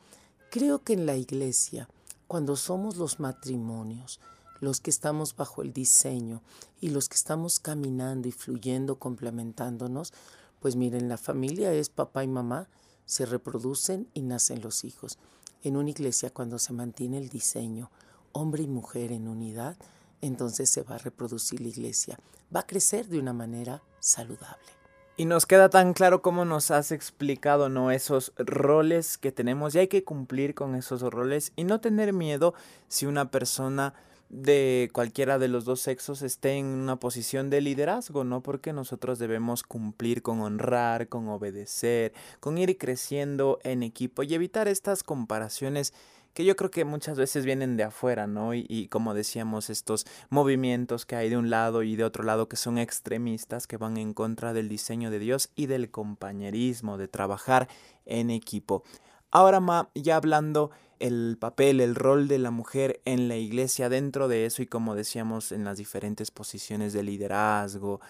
Creo 0.50 0.82
que 0.82 0.94
en 0.94 1.04
la 1.04 1.14
iglesia, 1.14 1.90
cuando 2.26 2.56
somos 2.56 2.96
los 2.96 3.20
matrimonios, 3.20 4.18
los 4.60 4.80
que 4.80 4.88
estamos 4.88 5.36
bajo 5.36 5.60
el 5.60 5.74
diseño 5.74 6.40
y 6.80 6.88
los 6.88 7.10
que 7.10 7.16
estamos 7.16 7.60
caminando 7.60 8.28
y 8.28 8.32
fluyendo, 8.32 8.98
complementándonos, 8.98 10.14
pues 10.60 10.74
miren, 10.74 11.10
la 11.10 11.18
familia 11.18 11.74
es 11.74 11.90
papá 11.90 12.24
y 12.24 12.28
mamá, 12.28 12.66
se 13.04 13.26
reproducen 13.26 14.08
y 14.14 14.22
nacen 14.22 14.62
los 14.62 14.84
hijos. 14.84 15.18
En 15.64 15.76
una 15.76 15.90
iglesia, 15.90 16.30
cuando 16.30 16.58
se 16.58 16.72
mantiene 16.72 17.18
el 17.18 17.28
diseño, 17.28 17.90
hombre 18.32 18.62
y 18.62 18.68
mujer 18.68 19.12
en 19.12 19.28
unidad, 19.28 19.76
entonces 20.22 20.70
se 20.70 20.82
va 20.82 20.94
a 20.94 20.98
reproducir 20.98 21.60
la 21.60 21.68
iglesia, 21.68 22.18
va 22.54 22.60
a 22.60 22.66
crecer 22.66 23.08
de 23.08 23.18
una 23.18 23.34
manera 23.34 23.82
saludable. 24.00 24.77
Y 25.20 25.24
nos 25.24 25.46
queda 25.46 25.68
tan 25.68 25.94
claro 25.94 26.22
cómo 26.22 26.44
nos 26.44 26.70
has 26.70 26.92
explicado, 26.92 27.68
¿no? 27.68 27.90
Esos 27.90 28.32
roles 28.36 29.18
que 29.18 29.32
tenemos 29.32 29.74
y 29.74 29.80
hay 29.80 29.88
que 29.88 30.04
cumplir 30.04 30.54
con 30.54 30.76
esos 30.76 31.02
roles 31.02 31.52
y 31.56 31.64
no 31.64 31.80
tener 31.80 32.12
miedo 32.12 32.54
si 32.86 33.04
una 33.04 33.28
persona 33.28 33.94
de 34.28 34.88
cualquiera 34.92 35.40
de 35.40 35.48
los 35.48 35.64
dos 35.64 35.80
sexos 35.80 36.22
esté 36.22 36.52
en 36.58 36.66
una 36.66 37.00
posición 37.00 37.50
de 37.50 37.60
liderazgo, 37.60 38.22
¿no? 38.22 38.44
Porque 38.44 38.72
nosotros 38.72 39.18
debemos 39.18 39.64
cumplir 39.64 40.22
con 40.22 40.40
honrar, 40.40 41.08
con 41.08 41.28
obedecer, 41.28 42.12
con 42.38 42.56
ir 42.56 42.78
creciendo 42.78 43.58
en 43.64 43.82
equipo 43.82 44.22
y 44.22 44.34
evitar 44.34 44.68
estas 44.68 45.02
comparaciones 45.02 45.94
que 46.34 46.44
yo 46.44 46.56
creo 46.56 46.70
que 46.70 46.84
muchas 46.84 47.18
veces 47.18 47.44
vienen 47.44 47.76
de 47.76 47.84
afuera, 47.84 48.26
¿no? 48.26 48.54
Y, 48.54 48.88
como 48.90 49.14
decíamos, 49.14 49.70
estos 49.70 50.06
movimientos 50.30 51.04
que 51.04 51.16
hay 51.16 51.28
de 51.28 51.36
un 51.36 51.50
lado 51.50 51.82
y 51.82 51.96
de 51.96 52.04
otro 52.04 52.24
lado 52.24 52.48
que 52.48 52.56
son 52.56 52.78
extremistas, 52.78 53.66
que 53.66 53.76
van 53.76 53.96
en 53.96 54.14
contra 54.14 54.52
del 54.52 54.68
diseño 54.68 55.10
de 55.10 55.18
Dios 55.18 55.50
y 55.56 55.66
del 55.66 55.90
compañerismo, 55.90 56.96
de 56.96 57.08
trabajar 57.08 57.68
en 58.06 58.30
equipo. 58.30 58.84
Ahora, 59.30 59.60
Ma, 59.60 59.90
ya 59.94 60.16
hablando 60.16 60.70
el 61.00 61.36
papel, 61.38 61.80
el 61.80 61.94
rol 61.94 62.28
de 62.28 62.38
la 62.38 62.50
mujer 62.50 63.00
en 63.04 63.28
la 63.28 63.36
iglesia 63.36 63.88
dentro 63.88 64.28
de 64.28 64.46
eso 64.46 64.62
y 64.62 64.66
como 64.66 64.94
decíamos 64.94 65.52
en 65.52 65.64
las 65.64 65.78
diferentes 65.78 66.30
posiciones 66.30 66.92
de 66.92 67.02
liderazgo, 67.02 68.00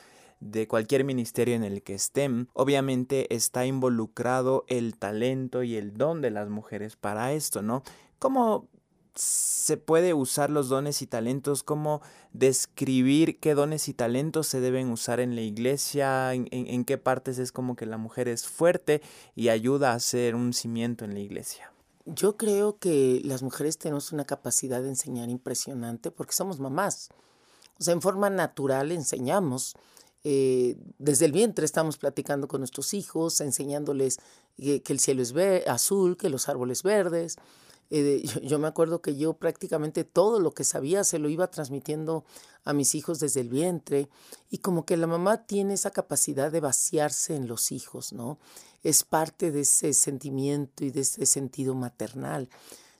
de 0.41 0.69
cualquier 0.69 1.05
ministerio 1.05 1.55
en 1.55 1.65
el 1.65 1.83
que 1.83 1.95
estén, 1.95 2.49
obviamente 2.53 3.35
está 3.35 3.67
involucrado 3.67 4.65
el 4.69 4.97
talento 4.97 5.63
y 5.63 5.77
el 5.77 5.95
don 5.95 6.21
de 6.21 6.31
las 6.31 6.49
mujeres 6.49 6.97
para 6.97 7.33
esto, 7.33 7.63
¿no? 7.63 7.83
¿Cómo 8.19 8.69
se 9.19 9.77
puede 9.77 10.15
usar 10.15 10.49
los 10.49 10.69
dones 10.69 11.03
y 11.03 11.07
talentos? 11.09 11.65
¿Cómo 11.65 12.03
describir 12.33 13.41
qué 13.41 13.55
dones 13.55 13.89
y 13.89 13.95
talentos 13.95 14.47
se 14.47 14.61
deben 14.61 14.91
usar 14.91 15.19
en 15.19 15.35
la 15.35 15.41
iglesia? 15.41 16.33
¿En, 16.35 16.85
qué 16.85 16.99
partes 16.99 17.39
es 17.39 17.51
como 17.51 17.75
que 17.75 17.85
la 17.85 17.99
mujer 17.99 18.29
es 18.29 18.47
fuerte 18.47 19.03
y 19.35 19.49
ayuda 19.49 19.91
a 19.91 19.97
hacer 19.97 20.37
un 20.37 20.53
cimiento 20.53 21.05
en 21.05 21.15
la 21.15 21.21
iglesia? 21.21 21.73
Yo 22.07 22.37
creo 22.37 22.79
que 22.79 23.21
las 23.25 23.43
mujeres 23.43 23.77
tenemos 23.77 24.13
una 24.13 24.25
capacidad 24.25 24.81
de 24.83 24.89
enseñar 24.89 25.29
impresionante 25.31 26.13
porque 26.13 26.33
somos 26.33 26.61
mamás. 26.61 27.11
O 27.81 27.83
sea, 27.83 27.95
en 27.95 28.03
forma 28.03 28.31
natural 28.31 28.93
enseñamos. 28.93 29.75
Eh, 30.25 30.77
desde 30.99 31.27
el 31.27 31.33
vientre 31.33 31.65
estamos 31.65 31.97
platicando 31.97 32.49
con 32.49 32.61
nuestros 32.61 32.93
hijos, 32.95 33.41
enseñándoles 33.41 34.19
que, 34.57 34.83
el 34.87 34.99
cielo 34.99 35.23
es 35.23 35.67
azul, 35.67 36.17
que 36.17 36.29
los 36.29 36.49
árboles 36.49 36.83
verdes, 36.83 37.37
eh, 37.91 38.23
yo, 38.43 38.59
me 38.59 38.69
acuerdo 38.69 39.01
que 39.01 39.17
yo 39.17 39.35
prácticamente 39.35 40.05
todo 40.05 40.41
lo 40.41 40.53
que 40.53 40.65
sabía 40.65 41.05
se 41.05 41.19
lo 41.19 41.29
iba 41.29 41.51
transmitiendo 41.51 42.25
a 42.65 42.73
mis 42.73 42.95
hijos 42.95 43.19
desde 43.19 43.41
el 43.41 43.49
vientre 43.49 44.09
y 44.51 44.59
como 44.59 44.85
que 44.85 44.97
la 44.97 45.07
mamá 45.07 45.47
tiene 45.47 45.75
esa 45.75 45.91
capacidad 45.91 46.53
de 46.53 46.61
vaciarse 46.61 47.35
en 47.35 47.49
los 47.49 47.73
hijos, 47.73 48.13
¿no? 48.13 48.39
Es 48.83 49.05
parte 49.05 49.51
de 49.51 49.61
ese 49.61 49.95
sentimiento 49.95 50.85
y 50.85 50.91
de 50.91 51.01
ese 51.01 51.25
sentido 51.25 51.75
maternal. 51.75 52.49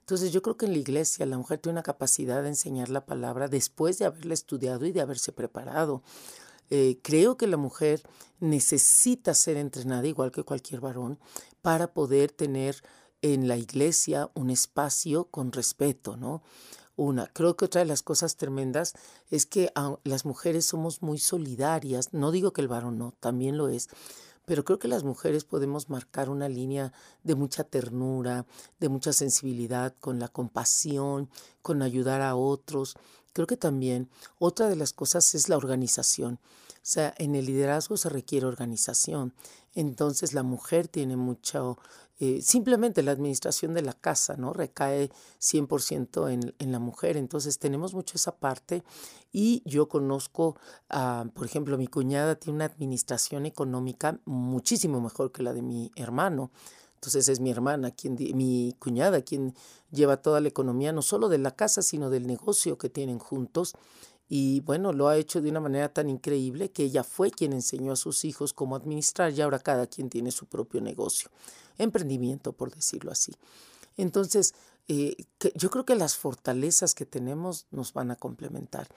Entonces 0.01 0.33
yo 0.33 0.41
creo 0.41 0.57
que 0.57 0.65
en 0.65 0.73
la 0.73 0.79
iglesia 0.79 1.27
la 1.27 1.37
mujer 1.37 1.59
tiene 1.59 1.75
una 1.75 1.83
capacidad 1.83 2.43
de 2.43 2.49
enseñar 2.49 2.89
la 2.89 3.05
palabra 3.05 3.47
después 3.49 3.99
de 3.99 4.07
haberla 4.07 4.33
estudiado 4.33 4.87
y 4.87 4.93
de 4.93 5.03
haberse 5.03 5.33
preparado. 5.33 6.03
Eh, 6.71 6.99
creo 7.03 7.37
que 7.37 7.47
la 7.47 7.57
mujer 7.57 8.03
necesita 8.41 9.35
ser 9.35 9.57
entrenada 9.57 10.07
igual 10.07 10.31
que 10.31 10.45
cualquier 10.45 10.81
varón 10.81 11.19
para 11.63 11.93
poder 11.93 12.31
tener 12.31 12.83
en 13.23 13.49
la 13.49 13.57
iglesia 13.57 14.31
un 14.35 14.51
espacio 14.51 15.25
con 15.25 15.53
respeto, 15.53 16.17
¿no? 16.17 16.43
Una, 16.97 17.29
creo 17.29 17.57
que 17.57 17.65
otra 17.65 17.81
de 17.81 17.87
las 17.87 18.03
cosas 18.03 18.37
tremendas 18.37 18.95
es 19.31 19.47
que 19.47 19.73
las 20.03 20.25
mujeres 20.25 20.65
somos 20.65 21.01
muy 21.01 21.19
solidarias, 21.19 22.13
no 22.13 22.33
digo 22.33 22.53
que 22.53 22.61
el 22.61 22.67
varón 22.67 22.99
no, 22.99 23.15
también 23.21 23.57
lo 23.57 23.69
es, 23.69 23.89
pero 24.49 24.65
creo 24.65 24.79
que 24.79 24.89
las 24.89 25.05
mujeres 25.05 25.45
podemos 25.45 25.91
marcar 25.91 26.31
una 26.31 26.49
línea 26.49 26.93
de 27.23 27.35
mucha 27.35 27.65
ternura, 27.65 28.47
de 28.81 28.89
mucha 28.89 29.13
sensibilidad, 29.13 29.95
con 30.01 30.19
la 30.19 30.29
compasión, 30.29 31.29
con 31.61 31.83
ayudar 31.83 32.23
a 32.23 32.35
otros. 32.35 32.97
Creo 33.33 33.47
que 33.47 33.57
también 33.57 34.09
otra 34.39 34.69
de 34.69 34.77
las 34.77 34.93
cosas 34.93 35.35
es 35.35 35.49
la 35.49 35.57
organización. 35.57 36.41
O 36.77 36.91
sea, 36.91 37.15
en 37.19 37.35
el 37.35 37.47
liderazgo 37.47 37.97
se 37.97 38.09
requiere 38.09 38.47
organización. 38.47 39.35
Entonces 39.75 40.33
la 40.33 40.43
mujer 40.43 40.89
tiene 40.89 41.17
mucho 41.17 41.79
eh, 42.21 42.41
simplemente 42.43 43.03
la 43.03 43.13
administración 43.13 43.75
de 43.75 43.83
la 43.83 43.93
casa, 43.93 44.37
¿no? 44.37 44.53
Recae 44.53 45.11
100% 45.39 46.33
en, 46.33 46.55
en 46.59 46.73
la 46.73 46.79
mujer. 46.79 47.17
Entonces 47.17 47.59
tenemos 47.59 47.95
mucho 47.95 48.17
esa 48.17 48.37
parte 48.37 48.83
y 49.33 49.63
yo 49.65 49.89
conozco, 49.89 50.57
por 51.35 51.47
ejemplo, 51.47 51.77
mi 51.77 51.87
cuñada 51.87 52.37
tiene 52.37 52.57
una 52.57 52.65
administración 52.65 53.47
económica 53.47 54.19
muchísimo 54.25 55.01
mejor 55.01 55.31
que 55.33 55.43
la 55.43 55.53
de 55.53 55.63
mi 55.63 55.93
hermano. 55.97 56.51
Entonces 56.99 57.29
es 57.29 57.39
mi 57.39 57.53
hermana, 57.53 57.93
quien, 57.93 58.17
mi 58.35 58.75
cuñada, 58.81 59.23
quien 59.23 59.55
lleva 59.93 60.17
toda 60.17 60.41
la 60.41 60.49
economía, 60.49 60.93
no 60.93 61.01
solo 61.01 61.29
de 61.29 61.39
la 61.39 61.53
casa, 61.55 61.81
sino 61.81 62.11
del 62.11 62.27
negocio 62.27 62.77
que 62.77 62.91
tienen 62.91 63.21
juntos. 63.21 63.75
Y 64.29 64.63
bueno, 64.63 64.93
lo 64.93 65.07
ha 65.07 65.17
hecho 65.17 65.41
de 65.41 65.49
una 65.49 65.61
manera 65.61 65.93
tan 65.93 66.11
increíble 66.11 66.73
que 66.73 66.83
ella 66.83 67.05
fue 67.05 67.31
quien 67.31 67.53
enseñó 67.53 67.93
a 67.93 67.97
sus 67.97 68.25
hijos 68.25 68.53
cómo 68.53 68.75
administrar 68.75 69.33
y 69.33 69.41
ahora 69.41 69.61
cada 69.61 69.87
quien 69.87 70.11
tiene 70.11 70.33
su 70.33 70.47
propio 70.47 70.81
negocio, 70.81 71.31
emprendimiento, 71.79 72.53
por 72.53 72.75
decirlo 72.75 73.13
así. 73.13 73.33
Entonces, 73.97 74.55
eh, 74.89 75.17
yo 75.55 75.71
creo 75.71 75.85
que 75.85 75.95
las 75.95 76.17
fortalezas 76.17 76.95
que 76.95 77.05
tenemos 77.05 77.67
nos 77.71 77.93
van 77.93 78.11
a 78.11 78.17
complementar. 78.17 78.89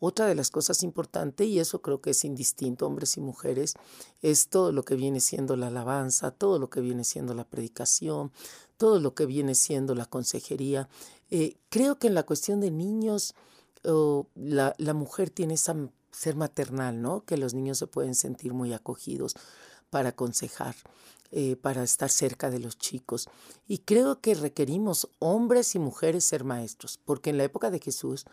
Otra 0.00 0.26
de 0.26 0.34
las 0.34 0.50
cosas 0.50 0.82
importantes, 0.82 1.46
y 1.46 1.60
eso 1.60 1.80
creo 1.80 2.00
que 2.00 2.10
es 2.10 2.24
indistinto, 2.24 2.86
hombres 2.86 3.16
y 3.16 3.20
mujeres, 3.20 3.74
es 4.22 4.48
todo 4.48 4.72
lo 4.72 4.84
que 4.84 4.96
viene 4.96 5.20
siendo 5.20 5.56
la 5.56 5.68
alabanza, 5.68 6.30
todo 6.30 6.58
lo 6.58 6.68
que 6.70 6.80
viene 6.80 7.04
siendo 7.04 7.34
la 7.34 7.44
predicación, 7.44 8.32
todo 8.76 9.00
lo 9.00 9.14
que 9.14 9.26
viene 9.26 9.54
siendo 9.54 9.94
la 9.94 10.06
consejería. 10.06 10.88
Eh, 11.30 11.56
creo 11.68 11.98
que 11.98 12.08
en 12.08 12.14
la 12.14 12.24
cuestión 12.24 12.60
de 12.60 12.70
niños, 12.70 13.34
la, 14.34 14.74
la, 14.78 14.94
mujer 14.94 15.28
tiene 15.28 15.54
esa 15.54 15.76
ser 16.10 16.36
maternal, 16.36 17.02
¿no? 17.02 17.24
Que 17.24 17.36
los 17.36 17.52
niños 17.52 17.78
se 17.78 17.86
pueden 17.86 18.14
sentir 18.14 18.54
muy 18.54 18.72
acogidos 18.72 19.34
para 19.90 20.10
aconsejar, 20.10 20.74
eh, 21.36 21.56
para 21.56 21.82
estar 21.82 22.10
cerca 22.10 22.48
de 22.48 22.60
los 22.60 22.78
chicos. 22.78 23.28
Y 23.66 23.78
creo 23.78 24.20
que 24.20 24.36
requerimos 24.36 25.08
hombres 25.18 25.74
y 25.74 25.80
mujeres 25.80 26.22
ser 26.24 26.44
maestros, 26.44 27.00
porque 27.04 27.30
en 27.30 27.38
la 27.38 27.42
época 27.42 27.72
de 27.72 27.80
Jesús 27.80 28.24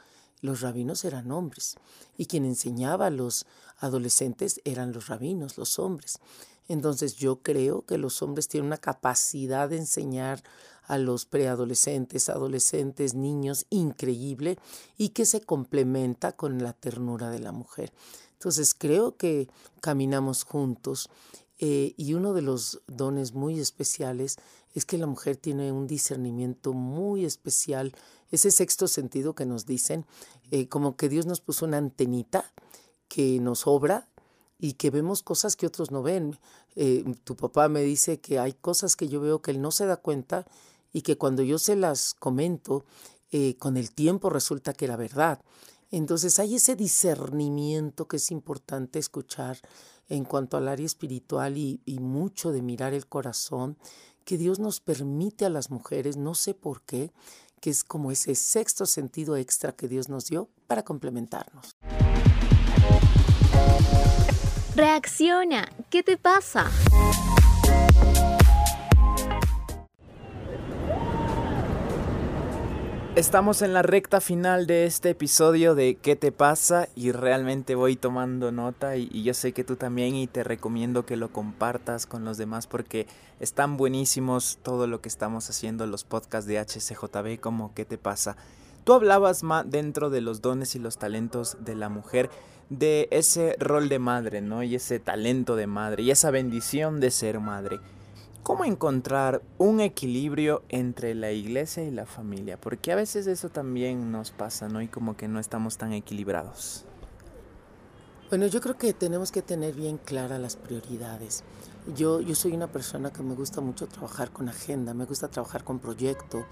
los 0.41 0.61
rabinos 0.61 1.03
eran 1.03 1.31
hombres 1.31 1.77
y 2.15 2.27
quien 2.27 2.45
enseñaba 2.45 3.07
a 3.07 3.09
los 3.09 3.47
adolescentes 3.79 4.61
eran 4.65 4.91
los 4.91 5.07
rabinos, 5.07 5.57
los 5.57 5.79
hombres. 5.79 6.19
Entonces 6.67 7.15
yo 7.15 7.41
creo 7.41 7.87
que 7.87 7.97
los 7.97 8.21
hombres 8.21 8.47
tienen 8.47 8.67
una 8.67 8.77
capacidad 8.77 9.67
de 9.67 9.77
enseñar 9.77 10.43
a 10.83 10.99
los 10.99 11.25
preadolescentes, 11.25 12.29
adolescentes, 12.29 13.15
niños 13.15 13.65
increíble 13.71 14.59
y 14.95 15.09
que 15.09 15.25
se 15.25 15.41
complementa 15.41 16.33
con 16.33 16.61
la 16.61 16.73
ternura 16.73 17.31
de 17.31 17.39
la 17.39 17.51
mujer. 17.51 17.91
Entonces 18.33 18.75
creo 18.75 19.17
que 19.17 19.49
caminamos 19.81 20.43
juntos 20.43 21.09
eh, 21.63 21.93
y 21.95 22.15
uno 22.15 22.33
de 22.33 22.41
los 22.41 22.81
dones 22.87 23.33
muy 23.35 23.59
especiales 23.59 24.37
es 24.73 24.83
que 24.83 24.97
la 24.97 25.05
mujer 25.05 25.37
tiene 25.37 25.71
un 25.71 25.85
discernimiento 25.85 26.73
muy 26.73 27.23
especial, 27.23 27.93
ese 28.31 28.49
sexto 28.49 28.87
sentido 28.87 29.35
que 29.35 29.45
nos 29.45 29.67
dicen, 29.67 30.07
eh, 30.49 30.67
como 30.67 30.95
que 30.95 31.07
Dios 31.07 31.27
nos 31.27 31.39
puso 31.39 31.65
una 31.65 31.77
antenita 31.77 32.51
que 33.07 33.39
nos 33.39 33.67
obra 33.67 34.09
y 34.57 34.73
que 34.73 34.89
vemos 34.89 35.21
cosas 35.21 35.55
que 35.55 35.67
otros 35.67 35.91
no 35.91 36.01
ven. 36.01 36.39
Eh, 36.75 37.05
tu 37.23 37.35
papá 37.35 37.69
me 37.69 37.83
dice 37.83 38.19
que 38.19 38.39
hay 38.39 38.53
cosas 38.53 38.95
que 38.95 39.07
yo 39.07 39.21
veo 39.21 39.43
que 39.43 39.51
él 39.51 39.61
no 39.61 39.69
se 39.69 39.85
da 39.85 39.97
cuenta 39.97 40.47
y 40.91 41.03
que 41.03 41.19
cuando 41.19 41.43
yo 41.43 41.59
se 41.59 41.75
las 41.75 42.15
comento, 42.15 42.85
con 43.59 43.77
el 43.77 43.93
tiempo 43.93 44.29
resulta 44.29 44.73
que 44.73 44.83
era 44.83 44.97
verdad. 44.97 45.41
Entonces 45.89 46.37
hay 46.37 46.55
ese 46.55 46.75
discernimiento 46.75 48.05
que 48.05 48.17
es 48.17 48.29
importante 48.29 48.99
escuchar 48.99 49.57
en 50.11 50.25
cuanto 50.25 50.57
al 50.57 50.67
área 50.67 50.85
espiritual 50.85 51.57
y, 51.57 51.79
y 51.85 51.99
mucho 51.99 52.51
de 52.51 52.61
mirar 52.61 52.93
el 52.93 53.07
corazón 53.07 53.77
que 54.25 54.37
Dios 54.37 54.59
nos 54.59 54.81
permite 54.81 55.45
a 55.45 55.49
las 55.49 55.71
mujeres, 55.71 56.17
no 56.17 56.35
sé 56.35 56.53
por 56.53 56.81
qué, 56.81 57.11
que 57.61 57.69
es 57.69 57.83
como 57.83 58.11
ese 58.11 58.35
sexto 58.35 58.85
sentido 58.85 59.37
extra 59.37 59.71
que 59.71 59.87
Dios 59.87 60.09
nos 60.09 60.25
dio 60.25 60.49
para 60.67 60.83
complementarnos. 60.83 61.77
Reacciona, 64.75 65.71
¿qué 65.89 66.03
te 66.03 66.17
pasa? 66.17 66.69
Estamos 73.13 73.61
en 73.61 73.73
la 73.73 73.81
recta 73.81 74.21
final 74.21 74.67
de 74.67 74.85
este 74.85 75.09
episodio 75.09 75.75
de 75.75 75.95
¿Qué 75.95 76.15
te 76.15 76.31
pasa? 76.31 76.87
Y 76.95 77.11
realmente 77.11 77.75
voy 77.75 77.97
tomando 77.97 78.53
nota 78.53 78.95
y, 78.95 79.23
yo 79.23 79.33
sé 79.33 79.51
que 79.51 79.65
tú 79.65 79.75
también 79.75 80.15
y 80.15 80.27
te 80.27 80.45
recomiendo 80.45 81.05
que 81.05 81.17
lo 81.17 81.27
compartas 81.27 82.05
con 82.05 82.23
los 82.23 82.37
demás 82.37 82.67
porque 82.67 83.07
están 83.41 83.75
buenísimos 83.75 84.59
todo 84.63 84.87
lo 84.87 85.01
que 85.01 85.09
estamos 85.09 85.49
haciendo 85.49 85.85
los 85.87 86.05
podcasts 86.05 86.47
de 86.47 86.57
HCJB 86.59 87.41
como 87.41 87.73
¿Qué 87.73 87.83
te 87.83 87.97
pasa? 87.97 88.37
Tú 88.85 88.93
hablabas 88.93 89.43
más 89.43 89.69
dentro 89.69 90.09
de 90.09 90.21
los 90.21 90.41
dones 90.41 90.75
y 90.75 90.79
los 90.79 90.97
talentos 90.97 91.57
de 91.59 91.75
la 91.75 91.89
mujer 91.89 92.29
de 92.69 93.09
ese 93.11 93.57
rol 93.59 93.89
de 93.89 93.99
madre, 93.99 94.39
¿no? 94.39 94.63
Y 94.63 94.75
ese 94.75 95.01
talento 95.01 95.57
de 95.57 95.67
madre 95.67 96.03
y 96.03 96.11
esa 96.11 96.31
bendición 96.31 97.01
de 97.01 97.11
ser 97.11 97.41
madre. 97.41 97.81
¿Cómo 98.43 98.65
encontrar 98.65 99.43
un 99.59 99.81
equilibrio 99.81 100.63
entre 100.69 101.13
la 101.13 101.31
iglesia 101.31 101.83
y 101.83 101.91
la 101.91 102.07
familia? 102.07 102.59
Porque 102.59 102.91
a 102.91 102.95
veces 102.95 103.27
eso 103.27 103.49
también 103.49 104.11
nos 104.11 104.31
pasa, 104.31 104.67
¿no? 104.67 104.81
Y 104.81 104.87
como 104.87 105.15
que 105.15 105.27
no 105.27 105.39
estamos 105.39 105.77
tan 105.77 105.93
equilibrados. 105.93 106.85
Bueno, 108.29 108.47
yo 108.47 108.59
creo 108.59 108.77
que 108.77 108.93
tenemos 108.93 109.31
que 109.31 109.43
tener 109.43 109.75
bien 109.75 109.99
claras 109.99 110.39
las 110.39 110.55
prioridades. 110.55 111.43
Yo, 111.95 112.19
yo 112.19 112.33
soy 112.33 112.53
una 112.53 112.65
persona 112.65 113.13
que 113.13 113.21
me 113.21 113.35
gusta 113.35 113.61
mucho 113.61 113.85
trabajar 113.85 114.31
con 114.31 114.49
agenda, 114.49 114.95
me 114.95 115.05
gusta 115.05 115.27
trabajar 115.27 115.63
con 115.63 115.77
proyecto, 115.77 116.45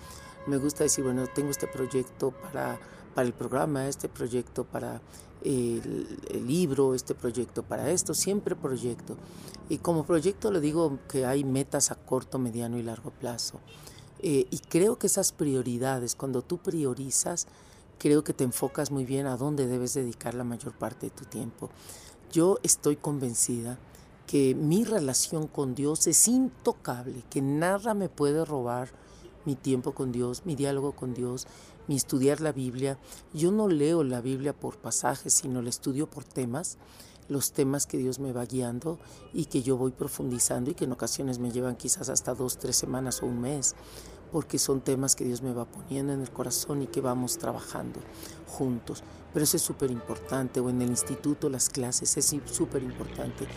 me 0.46 0.58
gusta 0.58 0.84
decir, 0.84 1.04
bueno, 1.04 1.26
tengo 1.28 1.50
este 1.50 1.66
proyecto 1.66 2.32
para, 2.32 2.80
para 3.20 3.28
el 3.28 3.34
programa, 3.34 3.90
este 3.90 4.08
proyecto 4.08 4.64
para 4.64 5.02
el, 5.44 6.08
libro, 6.48 6.96
este 6.96 7.14
proyecto 7.14 7.64
para 7.64 7.92
esto, 7.92 8.14
siempre 8.14 8.56
proyecto. 8.56 9.18
Y 9.68 9.80
como 9.80 10.06
proyecto 10.06 10.52
le 10.52 10.62
digo 10.62 11.00
que 11.10 11.26
hay 11.26 11.44
metas 11.44 11.92
a 11.92 11.96
corto, 11.96 12.40
mediano 12.40 12.78
y 12.78 12.82
largo 12.82 13.12
plazo. 13.12 13.60
Eh, 14.22 14.48
y 14.50 14.60
creo 14.60 14.98
que 14.98 15.08
esas 15.08 15.34
prioridades, 15.34 16.16
cuando 16.16 16.44
tú 16.44 16.60
priorizas, 16.60 17.48
creo 17.98 18.24
que 18.24 18.32
te 18.32 18.46
enfocas 18.46 18.90
muy 18.90 19.04
bien 19.04 19.28
a 19.28 19.36
dónde 19.36 19.68
debes 19.68 19.96
dedicar 19.96 20.34
la 20.34 20.46
mayor 20.46 20.72
parte 20.72 21.08
de 21.08 21.12
tu 21.12 21.26
tiempo. 21.26 21.70
Yo 22.32 22.58
estoy 22.64 22.96
convencida 22.96 23.78
que 24.28 24.56
mi 24.56 24.86
relación 24.86 25.48
con 25.48 25.76
Dios 25.76 26.08
es 26.08 26.26
intocable, 26.30 27.22
que 27.30 27.42
nada 27.42 27.94
me 27.94 28.08
puede 28.08 28.46
robar 28.46 28.88
mi 29.44 29.56
tiempo 29.56 29.94
con 29.94 30.14
Dios, 30.14 30.44
mi 30.46 30.56
diálogo 30.56 30.94
con 30.94 31.14
Dios, 31.14 31.48
mi 31.90 31.96
estudiar 31.96 32.40
la 32.40 32.52
Biblia. 32.52 33.00
Yo 33.34 33.52
no 33.52 33.68
leo 33.68 34.04
la 34.04 34.22
Biblia 34.22 34.54
por 34.54 34.78
pasajes, 34.78 35.34
sino 35.34 35.64
la 35.64 35.70
estudio 35.70 36.08
por 36.08 36.24
temas, 36.24 36.78
los 37.30 37.52
temas 37.52 37.88
que 37.88 37.98
Dios 37.98 38.20
me 38.20 38.32
va 38.32 38.46
guiando 38.46 39.00
y 39.34 39.46
que 39.46 39.64
yo 39.64 39.76
voy 39.76 39.90
profundizando 39.90 40.70
y 40.70 40.76
que 40.76 40.86
en 40.86 40.92
ocasiones 40.92 41.40
me 41.40 41.50
llevan 41.50 41.76
quizás 41.76 42.10
hasta 42.10 42.36
dos, 42.36 42.60
tres 42.60 42.76
semanas 42.76 43.24
o 43.24 43.26
un 43.26 43.42
mes, 43.42 43.74
porque 44.32 44.60
son 44.60 44.82
temas 44.82 45.16
que 45.16 45.26
Dios 45.26 45.42
me 45.42 45.52
va 45.52 45.66
poniendo 45.66 46.14
en 46.14 46.22
el 46.22 46.30
corazón 46.30 46.84
y 46.84 46.88
que 46.88 47.02
vamos 47.02 47.40
trabajando 47.40 48.00
juntos. 48.46 49.04
Pero 49.34 49.44
eso 49.44 49.58
es 49.58 49.64
súper 49.64 49.90
importante, 49.90 50.60
o 50.60 50.70
en 50.70 50.84
el 50.84 50.90
instituto, 50.90 51.50
las 51.50 51.70
clases, 51.70 52.18
es 52.18 52.36
súper 52.52 52.84
importante. 52.84 53.48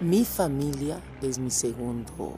Mi 0.00 0.24
familia 0.24 1.02
es 1.22 1.40
mi 1.40 1.50
segundo, 1.50 2.34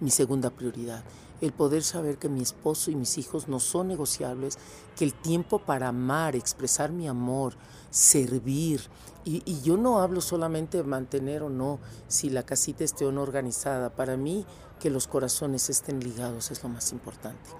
mi 0.00 0.10
segunda 0.10 0.50
prioridad 0.50 1.02
el 1.42 1.52
poder 1.52 1.82
saber 1.82 2.18
que 2.18 2.28
mi 2.28 2.40
esposo 2.40 2.90
y 2.90 2.94
mis 2.94 3.18
hijos 3.18 3.48
no 3.48 3.58
son 3.58 3.88
negociables, 3.88 4.58
que 4.96 5.04
el 5.04 5.12
tiempo 5.12 5.58
para 5.58 5.88
amar, 5.88 6.36
expresar 6.36 6.92
mi 6.92 7.08
amor, 7.08 7.54
servir, 7.90 8.88
y, 9.24 9.60
yo 9.62 9.76
no 9.76 10.00
hablo 10.00 10.20
solamente 10.20 10.78
de 10.78 10.84
mantener 10.84 11.42
o 11.42 11.48
no, 11.48 11.78
si 12.08 12.30
la 12.30 12.44
casita 12.44 12.84
esté 12.84 13.04
o 13.04 13.12
no 13.12 13.22
organizada, 13.22 13.90
para 13.90 14.16
mí 14.16 14.44
que 14.80 14.90
los 14.90 15.06
corazones 15.06 15.70
estén 15.70 16.00
ligados 16.00 16.50
es 16.50 16.62
lo 16.62 16.68
más 16.68 16.92
importante. 16.92 17.50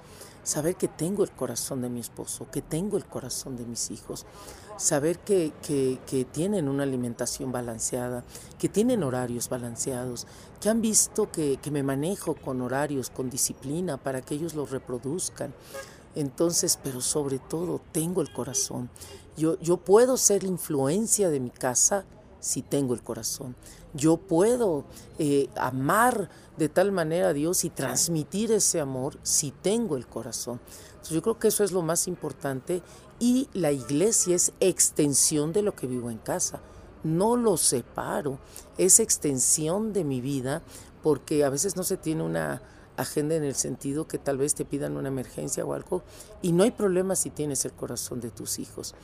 Saber 0.42 0.75
que 0.75 0.88
tengo 0.88 1.23
el 1.23 1.31
corazón 1.31 1.83
de 1.83 1.88
mi 1.88 2.01
esposo, 2.01 2.49
que 2.51 2.62
tengo 2.62 2.97
el 2.97 3.07
corazón 3.07 3.57
de 3.57 3.64
mis 3.64 3.92
hijos, 3.92 4.27
saber 4.77 5.19
que, 5.19 5.53
que, 5.63 6.25
tienen 6.25 6.69
una 6.69 6.83
alimentación 6.83 7.53
balanceada, 7.53 8.25
que 8.59 8.69
tienen 8.69 9.03
horarios 9.03 9.49
balanceados, 9.49 10.27
que 10.61 10.69
han 10.69 10.81
visto 10.81 11.31
que, 11.31 11.59
que, 11.63 11.71
me 11.71 11.83
manejo 11.83 12.35
con 12.35 12.61
horarios, 12.61 13.11
con 13.11 13.31
disciplina 13.31 13.97
para 13.97 14.23
que 14.23 14.35
ellos 14.35 14.55
los 14.55 14.71
reproduzcan. 14.71 15.55
Entonces, 16.15 16.79
pero 16.83 17.01
sobre 17.01 17.39
todo, 17.39 17.81
tengo 17.93 18.21
el 18.23 18.33
corazón. 18.33 18.91
Yo, 19.37 19.59
yo 19.61 19.79
puedo 19.79 20.17
ser 20.17 20.45
influencia 20.45 21.31
de 21.31 21.41
mi 21.41 21.51
casa 21.51 22.05
si 22.43 22.61
tengo 22.61 22.93
el 22.93 23.03
corazón. 23.03 23.55
Yo 23.95 24.17
puedo 24.17 24.85
eh, 25.19 25.49
amar 25.57 26.29
de 26.57 26.69
tal 26.69 26.93
manera 26.93 27.29
a 27.29 27.33
Dios 27.33 27.65
y 27.65 27.71
transmitir 27.71 28.53
ese 28.53 28.81
amor 28.81 29.19
si 29.23 29.53
tengo 29.53 29.97
el 29.97 30.07
corazón. 30.07 30.61
yo 31.09 31.23
creo 31.23 31.39
que 31.39 31.49
eso 31.49 31.65
es 31.65 31.73
lo 31.73 31.83
más 31.83 32.09
importante 32.09 32.83
y 33.23 33.49
la 33.53 33.71
iglesia 33.71 34.35
es 34.35 34.53
extensión 34.59 35.53
de 35.53 35.63
lo 35.63 35.77
que 35.77 35.87
vivo 35.87 36.11
en 36.11 36.19
casa. 36.19 36.59
No 37.05 37.37
lo 37.37 37.57
separo, 37.57 38.41
es 38.79 38.99
extensión 38.99 39.93
de 39.93 40.03
mi 40.03 40.21
vida 40.21 40.61
porque 41.05 41.45
a 41.45 41.49
veces 41.49 41.77
no 41.77 41.85
se 41.85 41.97
tiene 41.97 42.25
una 42.25 42.63
agenda 42.97 43.37
en 43.37 43.45
el 43.45 43.55
sentido 43.55 44.09
que 44.09 44.19
tal 44.19 44.39
vez 44.39 44.57
te 44.57 44.65
pidan 44.65 44.97
una 44.97 45.07
emergencia 45.07 45.65
o 45.65 45.73
algo. 45.73 46.03
Y 46.43 46.51
no 46.51 46.65
hay 46.65 46.73
problema 46.73 47.15
si 47.15 47.31
tienes 47.31 47.65
el 47.65 47.73
corazón 47.73 48.21
de 48.21 48.33
tus 48.33 48.59
hijos. 48.59 48.97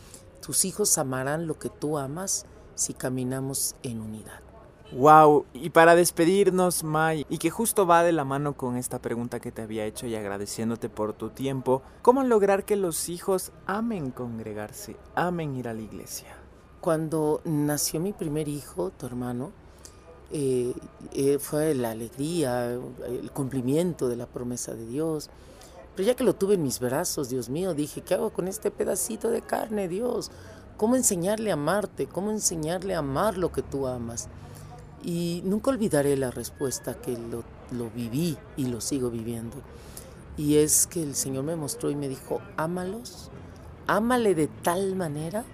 Tus 0.45 0.65
hijos 0.65 0.99
amarán 0.99 1.47
lo 1.47 1.57
que 1.57 1.69
tú 1.69 1.97
amas 1.97 2.45
si 2.75 2.95
caminamos 2.95 3.77
en 3.85 4.01
unidad. 4.01 4.48
Wow, 4.91 5.45
y 5.53 5.69
para 5.69 5.95
despedirnos, 5.95 6.83
May, 6.83 7.27
y 7.29 7.37
que 7.37 7.51
justo 7.51 7.87
va 7.87 8.03
de 8.03 8.13
la 8.13 8.25
mano 8.25 8.57
con 8.57 8.79
esta 8.79 9.01
pregunta 9.01 9.39
que 9.39 9.53
te 9.53 9.61
había 9.61 9.85
hecho 9.85 10.07
y 10.07 10.15
agradeciéndote 10.15 10.89
por 10.89 11.13
tu 11.13 11.29
tiempo, 11.29 11.83
¿cómo 12.01 12.25
lograr 12.25 12.65
que 12.65 12.75
los 12.75 13.11
hijos 13.11 13.53
amen 13.67 14.11
congregarse, 14.11 14.97
amen 15.15 15.57
ir 15.57 15.69
a 15.69 15.75
la 15.75 15.83
iglesia? 15.83 16.29
Cuando 16.81 17.43
nació 17.45 18.01
mi 18.01 18.15
primer 18.15 18.49
hijo, 18.49 18.91
tu 18.91 19.05
hermano, 19.05 19.53
eh, 20.31 20.73
eh, 21.13 21.39
fue 21.39 21.75
la 21.75 21.91
alegría, 21.91 22.73
el 22.73 23.31
cumplimiento 23.33 24.09
de 24.09 24.17
la 24.17 24.27
promesa 24.27 24.75
de 24.75 24.87
Dios. 24.87 25.29
Pero 25.97 26.07
ya 26.07 26.15
que 26.15 26.25
lo 26.25 26.35
tuve 26.35 26.55
en 26.55 26.63
mis 26.63 26.81
brazos, 26.81 27.29
Dios 27.29 27.51
mío, 27.51 27.75
dije, 27.75 28.01
¿qué 28.01 28.15
hago 28.15 28.31
con 28.31 28.49
este 28.49 28.71
pedacito 28.71 29.31
de 29.31 29.43
carne, 29.43 29.87
Dios? 29.87 30.31
¿Cómo 30.79 30.97
enseñarle 30.97 31.51
a 31.51 31.55
amarte? 31.55 32.07
¿Cómo 32.07 32.31
enseñarle 32.31 32.95
a 32.95 33.01
amar 33.01 33.37
lo 33.37 33.53
que 33.53 33.63
tú 33.63 33.87
amas? 33.87 34.29
Y 35.03 35.43
nunca 35.45 35.71
olvidaré 35.71 36.17
la 36.17 36.31
respuesta 36.31 37.01
que 37.01 37.17
lo, 37.17 37.45
lo 37.71 37.91
viví 37.91 38.37
y 38.57 38.67
lo 38.67 38.81
sigo 38.81 39.11
viviendo. 39.11 39.57
Y 40.37 40.57
es 40.57 40.87
que 40.87 41.03
el 41.03 41.15
Señor 41.15 41.45
me 41.45 41.57
mostró 41.57 41.91
y 41.91 41.97
me 41.97 42.09
dijo, 42.09 42.41
ámalos, 42.57 43.31
ámale 43.87 44.35
de 44.35 44.47
tal 44.47 44.95
manera 44.95 45.45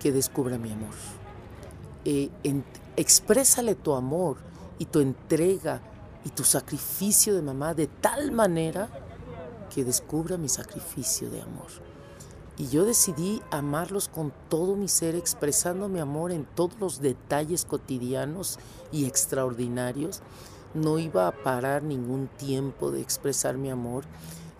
que 0.00 0.12
descubra 0.12 0.58
mi 0.58 0.72
amor. 0.72 0.94
Eh, 2.04 2.30
exprésale 2.96 3.74
tu 3.74 3.94
amor 3.94 4.38
y 4.78 4.86
tu 4.86 5.00
entrega 5.00 5.80
y 6.24 6.30
tu 6.30 6.44
sacrificio 6.44 7.34
de 7.34 7.42
mamá 7.42 7.74
de 7.74 7.88
tal 7.88 8.32
manera 8.32 8.88
que 9.74 9.84
descubra 9.84 10.36
mi 10.36 10.48
sacrificio 10.48 11.28
de 11.30 11.42
amor. 11.42 11.68
Y 12.58 12.68
yo 12.68 12.84
decidí 12.84 13.42
amarlos 13.50 14.08
con 14.08 14.32
todo 14.48 14.76
mi 14.76 14.88
ser, 14.88 15.14
expresando 15.14 15.88
mi 15.88 16.00
amor 16.00 16.32
en 16.32 16.46
todos 16.46 16.78
los 16.80 17.00
detalles 17.00 17.66
cotidianos 17.66 18.58
y 18.92 19.04
extraordinarios. 19.04 20.22
No 20.72 20.98
iba 20.98 21.28
a 21.28 21.32
parar 21.32 21.82
ningún 21.82 22.28
tiempo 22.28 22.90
de 22.90 23.02
expresar 23.02 23.58
mi 23.58 23.70
amor, 23.70 24.04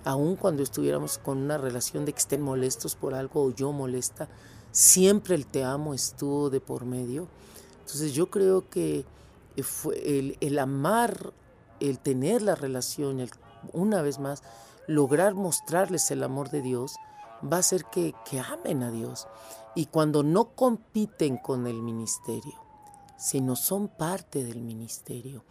aun 0.04 0.36
cuando 0.36 0.62
estuviéramos 0.62 1.18
con 1.18 1.38
una 1.38 1.56
relación 1.56 2.04
de 2.04 2.12
que 2.12 2.18
estén 2.18 2.42
molestos 2.42 2.96
por 2.96 3.14
algo 3.14 3.44
o 3.44 3.50
yo 3.50 3.72
molesta. 3.72 4.28
Siempre 4.72 5.34
el 5.34 5.46
te 5.46 5.64
amo 5.64 5.94
estuvo 5.94 6.50
de 6.50 6.60
por 6.60 6.84
medio. 6.84 7.28
Entonces 7.80 8.12
yo 8.12 8.28
creo 8.30 8.68
que 8.68 9.06
fue 9.62 10.36
el, 10.40 10.58
amar, 10.58 11.32
el 11.80 11.98
tener 11.98 12.42
la 12.42 12.56
relación, 12.56 13.20
el, 13.20 13.30
una 13.72 14.02
vez 14.02 14.18
más, 14.18 14.42
lograr 14.86 15.34
mostrarles 15.34 16.10
el 16.10 16.22
amor 16.22 16.50
de 16.50 16.62
Dios, 16.62 16.96
va 17.42 17.58
a 17.58 17.60
hacer 17.60 17.84
que, 17.86 18.14
que 18.28 18.40
amen 18.40 18.82
a 18.82 18.90
Dios. 18.90 19.26
Y 19.74 19.86
cuando 19.86 20.22
no 20.22 20.54
compiten 20.54 21.36
con 21.36 21.66
el 21.66 21.82
ministerio, 21.82 22.54
sino 23.18 23.56
son 23.56 23.88
parte 23.88 24.44
del 24.44 24.62
ministerio, 24.62 25.44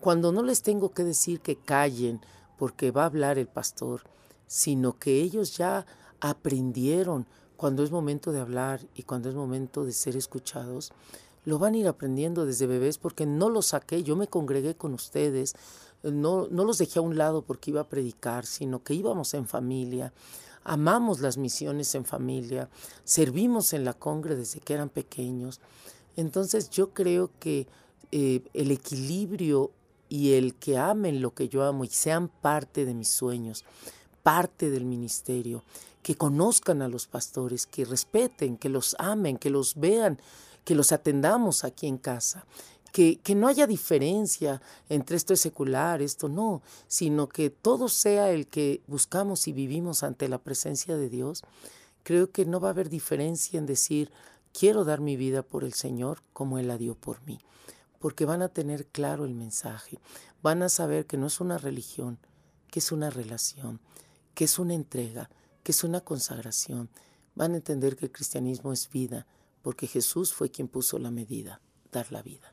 cuando 0.00 0.32
no 0.32 0.42
les 0.42 0.62
tengo 0.62 0.92
que 0.92 1.04
decir 1.04 1.40
que 1.40 1.56
callen 1.56 2.20
porque 2.56 2.90
va 2.90 3.02
a 3.02 3.06
hablar 3.06 3.38
el 3.38 3.48
pastor, 3.48 4.02
sino 4.46 4.98
que 4.98 5.20
ellos 5.20 5.56
ya 5.56 5.86
aprendieron 6.20 7.26
cuando 7.56 7.82
es 7.82 7.90
momento 7.90 8.32
de 8.32 8.40
hablar 8.40 8.80
y 8.94 9.02
cuando 9.02 9.28
es 9.28 9.34
momento 9.34 9.84
de 9.84 9.92
ser 9.92 10.16
escuchados, 10.16 10.92
lo 11.44 11.58
van 11.58 11.74
a 11.74 11.78
ir 11.78 11.88
aprendiendo 11.88 12.46
desde 12.46 12.66
bebés 12.66 12.98
porque 12.98 13.26
no 13.26 13.50
los 13.50 13.66
saqué, 13.66 14.02
yo 14.02 14.16
me 14.16 14.28
congregué 14.28 14.74
con 14.74 14.94
ustedes, 14.94 15.54
no, 16.02 16.48
no 16.50 16.64
los 16.64 16.78
dejé 16.78 16.98
a 16.98 17.02
un 17.02 17.18
lado 17.18 17.42
porque 17.42 17.70
iba 17.70 17.82
a 17.82 17.88
predicar, 17.88 18.46
sino 18.46 18.82
que 18.82 18.94
íbamos 18.94 19.34
en 19.34 19.46
familia 19.46 20.12
amamos 20.64 21.20
las 21.20 21.36
misiones 21.36 21.94
en 21.94 22.04
familia, 22.04 22.68
servimos 23.04 23.72
en 23.72 23.84
la 23.84 23.94
congre 23.94 24.36
desde 24.36 24.60
que 24.60 24.74
eran 24.74 24.88
pequeños. 24.88 25.60
Entonces 26.16 26.70
yo 26.70 26.90
creo 26.90 27.30
que 27.38 27.66
eh, 28.12 28.42
el 28.54 28.70
equilibrio 28.70 29.70
y 30.08 30.32
el 30.32 30.54
que 30.54 30.76
amen 30.76 31.22
lo 31.22 31.32
que 31.34 31.48
yo 31.48 31.62
amo 31.64 31.84
y 31.84 31.88
sean 31.88 32.28
parte 32.28 32.84
de 32.84 32.94
mis 32.94 33.08
sueños, 33.08 33.64
parte 34.22 34.70
del 34.70 34.84
ministerio, 34.84 35.62
que 36.02 36.16
conozcan 36.16 36.82
a 36.82 36.88
los 36.88 37.06
pastores, 37.06 37.66
que 37.66 37.84
respeten, 37.84 38.56
que 38.56 38.68
los 38.68 38.96
amen, 38.98 39.38
que 39.38 39.50
los 39.50 39.76
vean, 39.76 40.18
que 40.64 40.74
los 40.74 40.92
atendamos 40.92 41.64
aquí 41.64 41.86
en 41.86 41.98
casa, 41.98 42.44
que, 42.92 43.20
no 43.34 43.48
haya 43.48 43.66
diferencia 43.66 44.60
entre 44.88 45.16
esto 45.16 45.34
es 45.34 45.40
secular, 45.40 46.02
esto 46.02 46.28
no, 46.28 46.62
sino 46.88 47.28
que 47.28 47.50
todo 47.50 47.88
sea 47.88 48.30
el 48.30 48.46
que 48.46 48.82
buscamos 48.86 49.46
y 49.48 49.52
vivimos 49.52 50.02
ante 50.02 50.28
la 50.28 50.38
presencia 50.38 50.96
de 50.96 51.08
Dios, 51.08 51.42
creo 52.02 52.30
que 52.30 52.44
no 52.44 52.60
va 52.60 52.68
a 52.68 52.72
haber 52.72 52.88
diferencia 52.88 53.58
en 53.58 53.66
decir, 53.66 54.10
quiero 54.52 54.84
dar 54.84 55.00
mi 55.00 55.16
vida 55.16 55.42
por 55.42 55.64
el 55.64 55.74
Señor 55.74 56.22
como 56.32 56.58
Él 56.58 56.68
la 56.68 56.78
dio 56.78 56.94
por 56.94 57.22
mí, 57.22 57.38
porque 57.98 58.24
van 58.24 58.42
a 58.42 58.48
tener 58.48 58.86
claro 58.86 59.24
el 59.24 59.34
mensaje, 59.34 59.98
van 60.42 60.62
a 60.62 60.68
saber 60.68 61.06
que 61.06 61.16
no 61.16 61.26
es 61.26 61.40
una 61.40 61.58
religión, 61.58 62.18
que 62.70 62.80
es 62.80 62.92
una 62.92 63.10
relación, 63.10 63.80
que 64.34 64.44
es 64.44 64.58
una 64.58 64.74
entrega, 64.74 65.30
que 65.62 65.72
es 65.72 65.84
una 65.84 66.00
consagración, 66.00 66.88
van 67.34 67.52
a 67.52 67.56
entender 67.56 67.96
que 67.96 68.06
el 68.06 68.12
cristianismo 68.12 68.72
es 68.72 68.88
vida, 68.90 69.26
porque 69.62 69.86
Jesús 69.86 70.32
fue 70.32 70.50
quien 70.50 70.68
puso 70.68 70.98
la 70.98 71.10
medida, 71.10 71.60
dar 71.92 72.10
la 72.10 72.22
vida. 72.22 72.52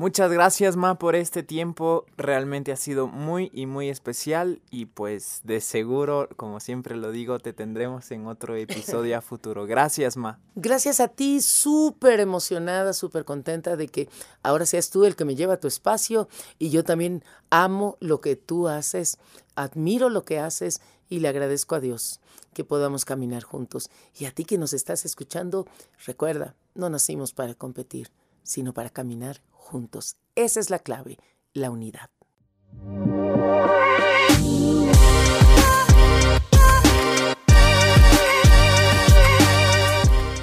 Muchas 0.00 0.32
gracias 0.32 0.76
Ma 0.76 0.98
por 0.98 1.14
este 1.14 1.42
tiempo, 1.42 2.06
realmente 2.16 2.72
ha 2.72 2.76
sido 2.76 3.06
muy 3.06 3.50
y 3.52 3.66
muy 3.66 3.90
especial 3.90 4.62
y 4.70 4.86
pues 4.86 5.42
de 5.44 5.60
seguro, 5.60 6.26
como 6.36 6.58
siempre 6.58 6.96
lo 6.96 7.12
digo, 7.12 7.38
te 7.38 7.52
tendremos 7.52 8.10
en 8.10 8.26
otro 8.26 8.56
episodio 8.56 9.18
a 9.18 9.20
futuro. 9.20 9.66
Gracias 9.66 10.16
Ma. 10.16 10.40
Gracias 10.54 11.00
a 11.00 11.08
ti, 11.08 11.42
súper 11.42 12.18
emocionada, 12.20 12.94
súper 12.94 13.26
contenta 13.26 13.76
de 13.76 13.88
que 13.88 14.08
ahora 14.42 14.64
seas 14.64 14.88
tú 14.88 15.04
el 15.04 15.16
que 15.16 15.26
me 15.26 15.36
lleva 15.36 15.52
a 15.52 15.60
tu 15.60 15.68
espacio 15.68 16.30
y 16.58 16.70
yo 16.70 16.82
también 16.82 17.22
amo 17.50 17.98
lo 18.00 18.22
que 18.22 18.36
tú 18.36 18.68
haces, 18.68 19.18
admiro 19.54 20.08
lo 20.08 20.24
que 20.24 20.38
haces 20.38 20.80
y 21.10 21.18
le 21.18 21.28
agradezco 21.28 21.74
a 21.74 21.80
Dios 21.80 22.20
que 22.54 22.64
podamos 22.64 23.04
caminar 23.04 23.42
juntos. 23.42 23.90
Y 24.18 24.24
a 24.24 24.30
ti 24.30 24.46
que 24.46 24.56
nos 24.56 24.72
estás 24.72 25.04
escuchando, 25.04 25.66
recuerda, 26.06 26.54
no 26.74 26.88
nacimos 26.88 27.34
para 27.34 27.52
competir, 27.52 28.10
sino 28.42 28.72
para 28.72 28.88
caminar 28.88 29.42
juntos. 29.70 30.16
Esa 30.34 30.60
es 30.60 30.68
la 30.68 30.80
clave, 30.80 31.18
la 31.52 31.70
unidad. 31.70 32.10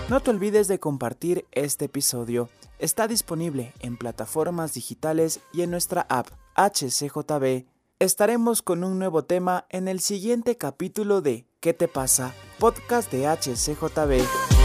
No 0.10 0.22
te 0.22 0.32
olvides 0.32 0.70
de 0.70 0.80
compartir 0.80 1.46
este 1.52 1.86
episodio. 1.86 2.50
Está 2.80 3.08
disponible 3.08 3.74
en 3.80 3.98
plataformas 3.98 4.74
digitales 4.74 5.42
y 5.52 5.64
en 5.64 5.72
nuestra 5.72 6.08
app 6.10 6.28
HCJB. 6.56 7.66
Estaremos 8.00 8.62
con 8.62 8.84
un 8.84 9.00
nuevo 9.00 9.26
tema 9.26 9.66
en 9.70 9.88
el 9.88 10.00
siguiente 10.00 10.56
capítulo 10.56 11.22
de 11.22 11.46
¿Qué 11.60 11.74
te 11.74 11.88
pasa? 11.88 12.34
Podcast 12.60 13.12
de 13.12 13.28
HCJB. 13.28 14.57